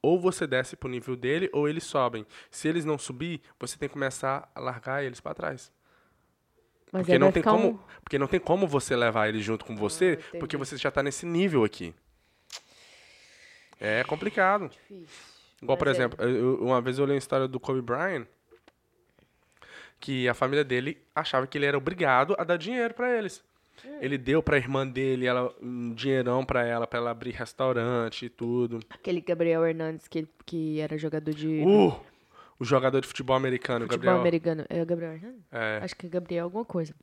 [0.00, 2.24] ou você desce pro nível dele, ou eles sobem.
[2.50, 5.72] Se eles não subir, você tem que começar a largar eles pra trás.
[6.92, 7.78] Mas Porque não, tem como, um...
[8.02, 10.38] porque não tem como você levar ele junto com você, entendi.
[10.38, 11.94] porque você já tá nesse nível aqui.
[13.80, 14.68] É complicado.
[14.68, 15.06] Difícil.
[15.62, 16.00] Igual, por Mas é.
[16.00, 18.26] exemplo, eu- uma vez eu li a história do Kobe Bryant,
[19.98, 23.42] que a família dele achava que ele era obrigado a dar dinheiro pra eles.
[23.84, 23.98] Hum.
[24.00, 28.28] Ele deu pra irmã dele ela, um dinheirão pra ela, pra ela abrir restaurante e
[28.28, 28.80] tudo.
[28.90, 31.94] Aquele Gabriel Hernandes que, que era jogador de Uh!
[32.58, 34.20] O jogador de futebol americano, futebol Gabriel.
[34.20, 34.64] americano.
[34.68, 35.40] É o Gabriel Hernandes?
[35.50, 36.94] É, Acho que é Gabriel alguma coisa.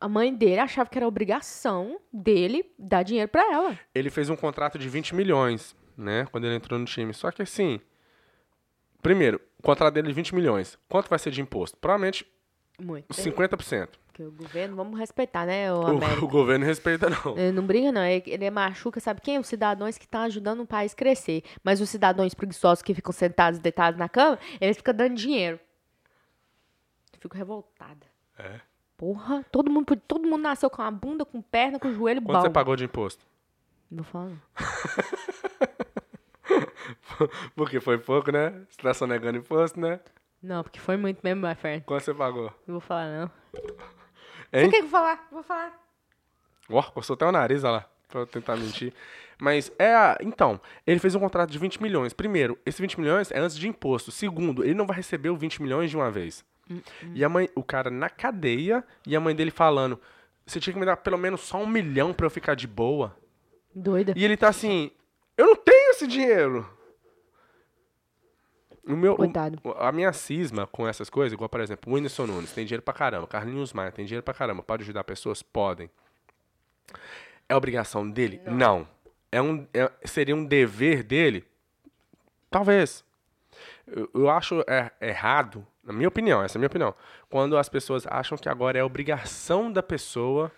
[0.00, 3.78] A mãe dele achava que era obrigação dele dar dinheiro pra ela.
[3.94, 6.26] ele fez um contrato de 20 milhões, né?
[6.30, 7.12] Quando ele entrou no time.
[7.14, 7.80] Só que assim,
[9.02, 10.78] primeiro, o contrato dele é de 20 milhões.
[10.88, 11.76] Quanto vai ser de imposto?
[11.78, 12.24] Provavelmente
[12.80, 13.12] Muito.
[13.12, 13.88] 50%.
[14.06, 15.80] Porque o governo, vamos respeitar, né, o
[16.24, 17.36] O, governo respeita, não.
[17.36, 18.04] Ele não briga, não.
[18.04, 19.38] Ele, ele machuca, sabe quem?
[19.38, 21.42] Os cidadãos que estão ajudando o país crescer.
[21.62, 25.58] Mas os cidadãos preguiçosos que ficam sentados, deitados na cama, eles ficam dando dinheiro.
[27.12, 28.06] Eu fico revoltada.
[28.38, 28.60] É.
[28.96, 32.40] Porra, todo mundo, todo mundo nasceu com a bunda, com perna, com o joelho Quanto
[32.40, 32.52] você bom.
[32.52, 33.24] pagou de imposto?
[33.90, 34.36] Não vou falar.
[37.54, 38.50] Porque foi pouco, né?
[38.68, 40.00] Você tá sonegando imposto, né?
[40.42, 41.84] Não, porque foi muito mesmo, my friend.
[41.84, 42.52] Quanto você pagou?
[42.66, 43.30] Não vou falar, não.
[44.52, 44.66] Hein?
[44.66, 45.28] Você quer que eu falar?
[45.30, 45.78] Vou falar.
[46.70, 48.92] Ó, coçou até o nariz, olha lá, pra eu tentar mentir.
[49.40, 50.18] Mas é a...
[50.20, 52.12] Então, ele fez um contrato de 20 milhões.
[52.12, 54.10] Primeiro, esse 20 milhões é antes de imposto.
[54.10, 56.44] Segundo, ele não vai receber os 20 milhões de uma vez.
[57.14, 59.98] E a mãe, o cara na cadeia e a mãe dele falando:
[60.44, 63.16] Você tinha que me dar pelo menos só um milhão pra eu ficar de boa.
[63.74, 64.12] Doida.
[64.14, 64.90] E ele tá assim:
[65.36, 66.68] Eu não tenho esse dinheiro.
[68.88, 69.60] O meu, o- Coitado.
[69.78, 72.94] a minha cisma com essas coisas, igual, por exemplo, o Whindersson Nunes tem dinheiro pra
[72.94, 75.42] caramba, Carlinhos Maia tem dinheiro pra caramba, pode ajudar pessoas?
[75.42, 75.90] Podem.
[77.48, 78.40] É obrigação dele?
[78.46, 78.88] Não.
[79.30, 81.44] É um, é- seria um dever dele?
[82.50, 83.04] Talvez.
[83.86, 86.94] Eu, eu acho é, errado, na minha opinião, essa é a minha opinião,
[87.28, 90.50] quando as pessoas acham que agora é obrigação da pessoa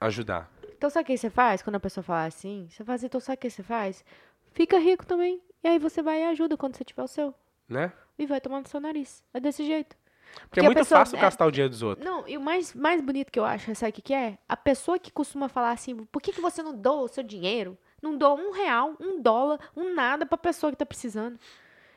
[0.00, 0.50] ajudar.
[0.76, 2.68] Então sabe o que você faz quando a pessoa fala assim?
[2.70, 4.04] Você faz, então sabe o que você faz?
[4.52, 5.40] Fica rico também.
[5.64, 7.34] E aí você vai e ajuda quando você tiver o seu.
[7.68, 7.92] Né?
[8.18, 9.22] E vai tomar no seu nariz.
[9.34, 9.96] É desse jeito.
[10.48, 12.04] Porque, é a muito pessoa- fácil é- gastar o dinheiro dos outros.
[12.04, 14.38] Não, e o mais, mais bonito que eu acho, sabe o que, que é?
[14.48, 17.76] A pessoa que costuma falar assim, por que, que você não doa o seu dinheiro?
[18.02, 21.38] Não doa um real, um dólar, um nada pra pessoa que tá precisando.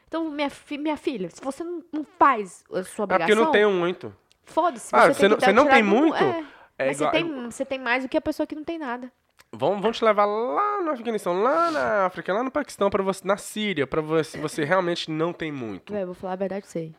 [0.08, 3.32] Então, minha, fi- minha filha, se você não, não faz a sua É obrigação, porque
[3.32, 4.16] eu não tenho muito.
[4.46, 4.90] foda-se.
[4.96, 6.16] Ah, Você, você não- você não tem muito?
[6.24, 6.44] É,
[6.78, 8.78] É mas igual- você, tem, você tem mais do que a pessoa que não tem
[8.80, 9.12] nada.
[9.52, 13.28] Vão, vão te levar lá no Afeganistão, lá na África, lá no Paquistão, pra você,
[13.28, 15.94] na Síria, pra você, você realmente não tem muito.
[15.96, 16.94] Eu vou falar a verdade você.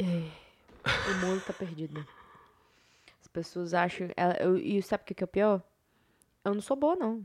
[0.00, 0.04] É,
[1.10, 2.06] o mundo tá perdido.
[3.20, 4.08] As pessoas acham.
[4.40, 5.62] eu- e sabe o que é o pior?
[6.44, 7.22] Eu não sou boa, não.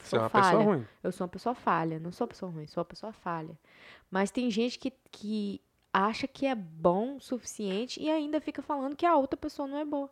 [0.00, 0.44] Você é Sou uma falha.
[0.44, 0.86] pessoa ruim.
[1.02, 1.98] Eu sou uma pessoa falha.
[1.98, 3.58] Não sou uma pessoa ruim, sou uma pessoa falha.
[4.10, 5.60] Mas tem gente que, que
[5.92, 9.78] acha que é bom o suficiente e ainda fica falando que a outra pessoa não
[9.78, 10.08] é boa.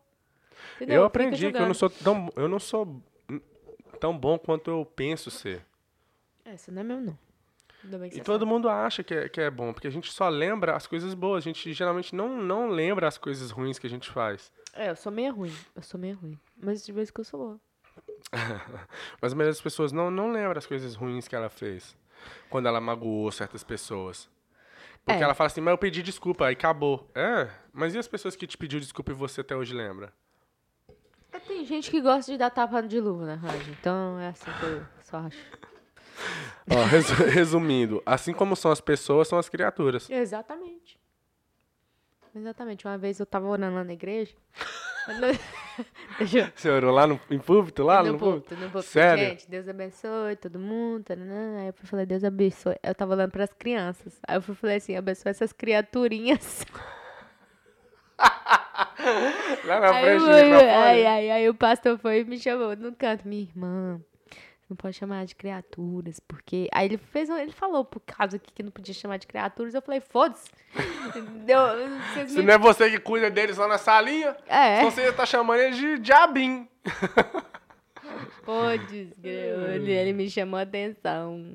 [0.77, 0.97] Entendeu?
[0.97, 3.03] Eu aprendi que eu não sou tão, eu não sou
[3.99, 5.65] tão bom quanto eu penso ser.
[6.45, 7.19] É, você não é meu, não.
[8.13, 8.45] E todo sabe.
[8.45, 11.43] mundo acha que é, que é bom, porque a gente só lembra as coisas boas.
[11.43, 14.53] A gente geralmente não, não lembra as coisas ruins que a gente faz.
[14.75, 15.55] É, eu sou meio ruim.
[15.75, 16.39] Eu sou meio ruim.
[16.57, 17.61] Mas de vez que eu sou boa.
[19.21, 21.97] Mas a maioria das pessoas não, não lembra as coisas ruins que ela fez.
[22.51, 24.29] Quando ela magoou certas pessoas.
[25.05, 25.25] Porque É.
[25.25, 27.11] ela fala assim, mas eu pedi desculpa, aí acabou.
[27.15, 30.13] É, mas e as pessoas que te pediu desculpa e você até hoje lembra?
[31.51, 33.73] Tem gente que gosta de dar tapa de luva na rádio.
[33.81, 35.39] Então é assim que eu só acho.
[36.71, 40.09] Ó, resu- resumindo, assim como são as pessoas, são as criaturas.
[40.09, 40.97] Exatamente.
[42.35, 42.87] Exatamente.
[42.87, 44.33] Uma vez eu tava orando lá na igreja.
[46.21, 46.47] Eu.
[46.55, 48.55] Você orou lá no, em púlpito, lá no no púlpito, púlpito?
[48.67, 48.93] no púlpito.
[48.93, 49.25] Sério?
[49.31, 51.05] Gente, Deus abençoe todo mundo.
[51.05, 51.61] taranã.
[51.63, 52.77] Aí eu falei, Deus abençoe.
[52.83, 54.21] Eu tava olhando pras crianças.
[54.29, 56.65] Aí eu falei assim, abençoe essas criaturinhas.
[59.65, 60.71] Lá na Aí, frente do microfone.
[60.71, 64.01] aí, aí, aí o pastor foi e me chamou no canto, minha irmã.
[64.69, 66.69] Não pode chamar de criaturas, porque.
[66.73, 69.75] Aí ele fez, um- ele falou por causa que que não podia chamar de criaturas.
[69.75, 70.49] Eu falei, foda-se.
[72.29, 75.59] Se me- não é você que cuida deles lá na salinha, É, você tá chamando
[75.61, 76.69] ele de diabim.
[78.45, 79.13] foda-se.
[79.23, 81.53] Ele, ele me chamou a atenção.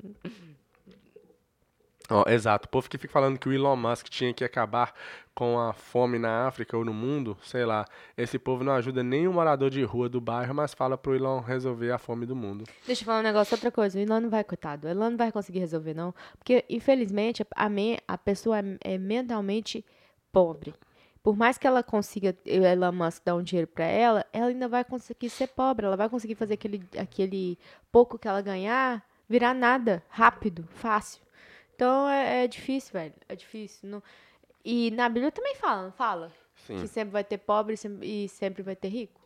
[2.08, 2.66] Ó, exato.
[2.66, 4.92] O povo que fica falando que o Elon Musk tinha que acabar
[5.36, 7.84] com a fome na África ou no mundo, sei lá.
[8.16, 11.90] Esse povo não ajuda o morador de rua do bairro, mas fala pro Elon resolver
[11.92, 12.64] a fome do mundo.
[12.86, 13.98] Deixa eu falar um negócio, outra coisa.
[13.98, 14.86] O Elon não vai, coitado.
[14.86, 16.14] O Elon não vai conseguir resolver, não.
[16.38, 17.68] Porque, infelizmente, a,
[18.08, 19.84] a pessoa é, é mentalmente
[20.32, 20.72] pobre.
[21.22, 24.84] Por mais que ela consiga, Elon Musk dar um dinheiro pra ela, ela ainda vai
[24.84, 25.84] conseguir ser pobre.
[25.84, 27.58] Ela vai conseguir fazer aquele, aquele
[27.92, 31.20] pouco que ela ganhar virar nada, rápido, fácil.
[31.74, 33.12] Então, é, é difícil, velho.
[33.28, 33.86] É difícil.
[33.86, 34.02] Não-
[34.68, 36.32] E na Bíblia também fala, não fala?
[36.66, 36.80] Sim.
[36.80, 39.20] Que sempre vai ter pobre e sem- sempre vai ter rico.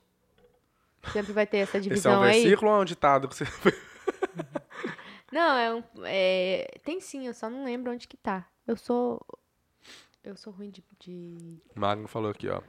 [1.14, 2.42] Sempre vai ter essa Esse é divisão um aí.
[2.42, 3.44] versículo ou é um ditado que você.
[5.32, 5.82] Não, é um.
[6.04, 8.46] é, tem sim, eu só não lembro onde que tá.
[8.66, 9.20] Eu sou.
[10.24, 10.84] Eu sou ruim de.
[10.98, 11.56] de...
[11.74, 12.60] Magno falou aqui, ó.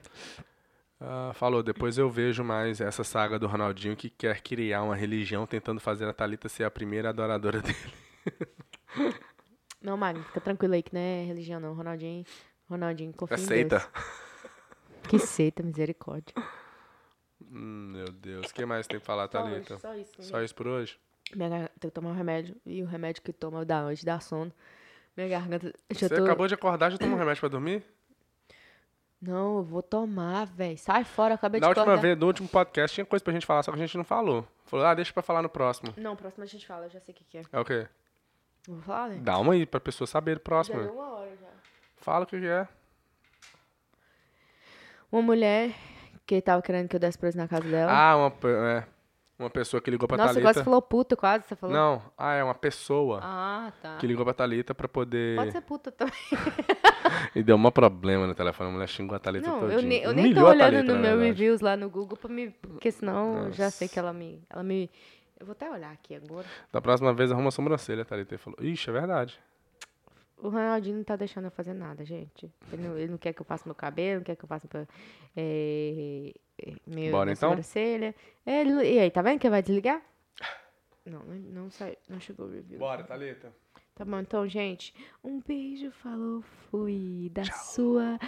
[0.99, 5.47] Ah, falou, depois eu vejo mais essa saga do Ronaldinho que quer criar uma religião
[5.47, 7.75] tentando fazer a Thalita ser a primeira adoradora dele.
[9.81, 11.73] Não, Magno, fica tranquilo aí que não é religião, não.
[11.73, 12.23] Ronaldinho.
[12.71, 13.77] Ronaldinho, confia em Aceita.
[13.79, 13.89] Deus.
[15.09, 16.33] Que seita, misericórdia.
[17.41, 18.49] Hum, meu Deus.
[18.49, 19.77] O que mais tem pra falar, Só Thalita?
[19.77, 20.23] só isso.
[20.23, 20.97] Só isso por hoje?
[21.35, 22.55] Minha garganta, tem que tomar um remédio.
[22.65, 24.51] E o remédio que toma da noite dá sono.
[25.15, 25.73] Minha garganta.
[25.91, 26.23] Já Você tô...
[26.23, 27.83] acabou de acordar, já tomou um remédio pra dormir?
[29.21, 30.77] Não, eu vou tomar, velho.
[30.77, 32.01] Sai fora, eu acabei Na de última acordar.
[32.01, 34.47] vez, no último podcast, tinha coisa pra gente falar, só que a gente não falou.
[34.65, 35.93] Falou, ah, deixa pra falar no próximo.
[35.97, 37.43] Não, próximo a gente fala, eu já sei o que, que é.
[37.51, 37.87] É o quê?
[38.67, 39.19] Não Vou falar, né?
[39.21, 40.77] Dá uma aí pra pessoa saber do próximo.
[40.77, 40.87] Já né?
[40.91, 41.50] deu uma hora já.
[42.01, 42.67] Fala o que que é.
[45.11, 45.71] Uma mulher
[46.25, 47.91] que tava querendo que eu desse preso na casa dela.
[47.91, 48.83] Ah, uma, é,
[49.37, 50.41] uma pessoa que ligou pra Nossa, Thalita.
[50.49, 51.75] agora você falou puta quase, você falou?
[51.75, 53.97] Não, ah, é uma pessoa Ah, tá.
[53.97, 55.35] que ligou pra Thalita pra poder.
[55.35, 56.13] Pode ser puta também.
[57.35, 59.77] E deu um problema no telefone, a mulher xingou a Thalita Não, todinha.
[59.77, 61.25] eu, nem, eu nem tô olhando Thalita, no meu verdade.
[61.27, 62.49] reviews lá no Google pra me.
[62.51, 63.93] Porque senão eu já sei Nossa.
[63.93, 64.41] que ela me.
[64.49, 64.89] Ela me.
[65.37, 66.45] Eu vou até olhar aqui agora.
[66.71, 68.35] Da próxima vez arruma a sobrancelha, Thalita.
[68.35, 69.37] E falou, ixi, é verdade.
[70.41, 72.51] O Ronaldinho não tá deixando eu fazer nada, gente.
[72.73, 74.67] Ele não, ele não quer que eu faça meu cabelo, não quer que eu faça
[74.73, 74.87] meu,
[75.35, 76.33] é,
[76.87, 77.49] meu, Bora, então?
[77.49, 78.15] sobrancelha.
[78.45, 80.01] Ele e aí, tá vendo que vai desligar?
[81.05, 82.79] Não, não, sai, não chegou o review.
[83.07, 83.53] Thalita.
[83.93, 84.93] Tá bom, então, gente.
[85.23, 87.29] Um beijo, falou, fui.
[87.31, 88.19] Da sua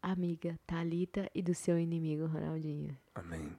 [0.00, 2.96] amiga Thalita e do seu inimigo Ronaldinho.
[3.14, 3.56] Amém.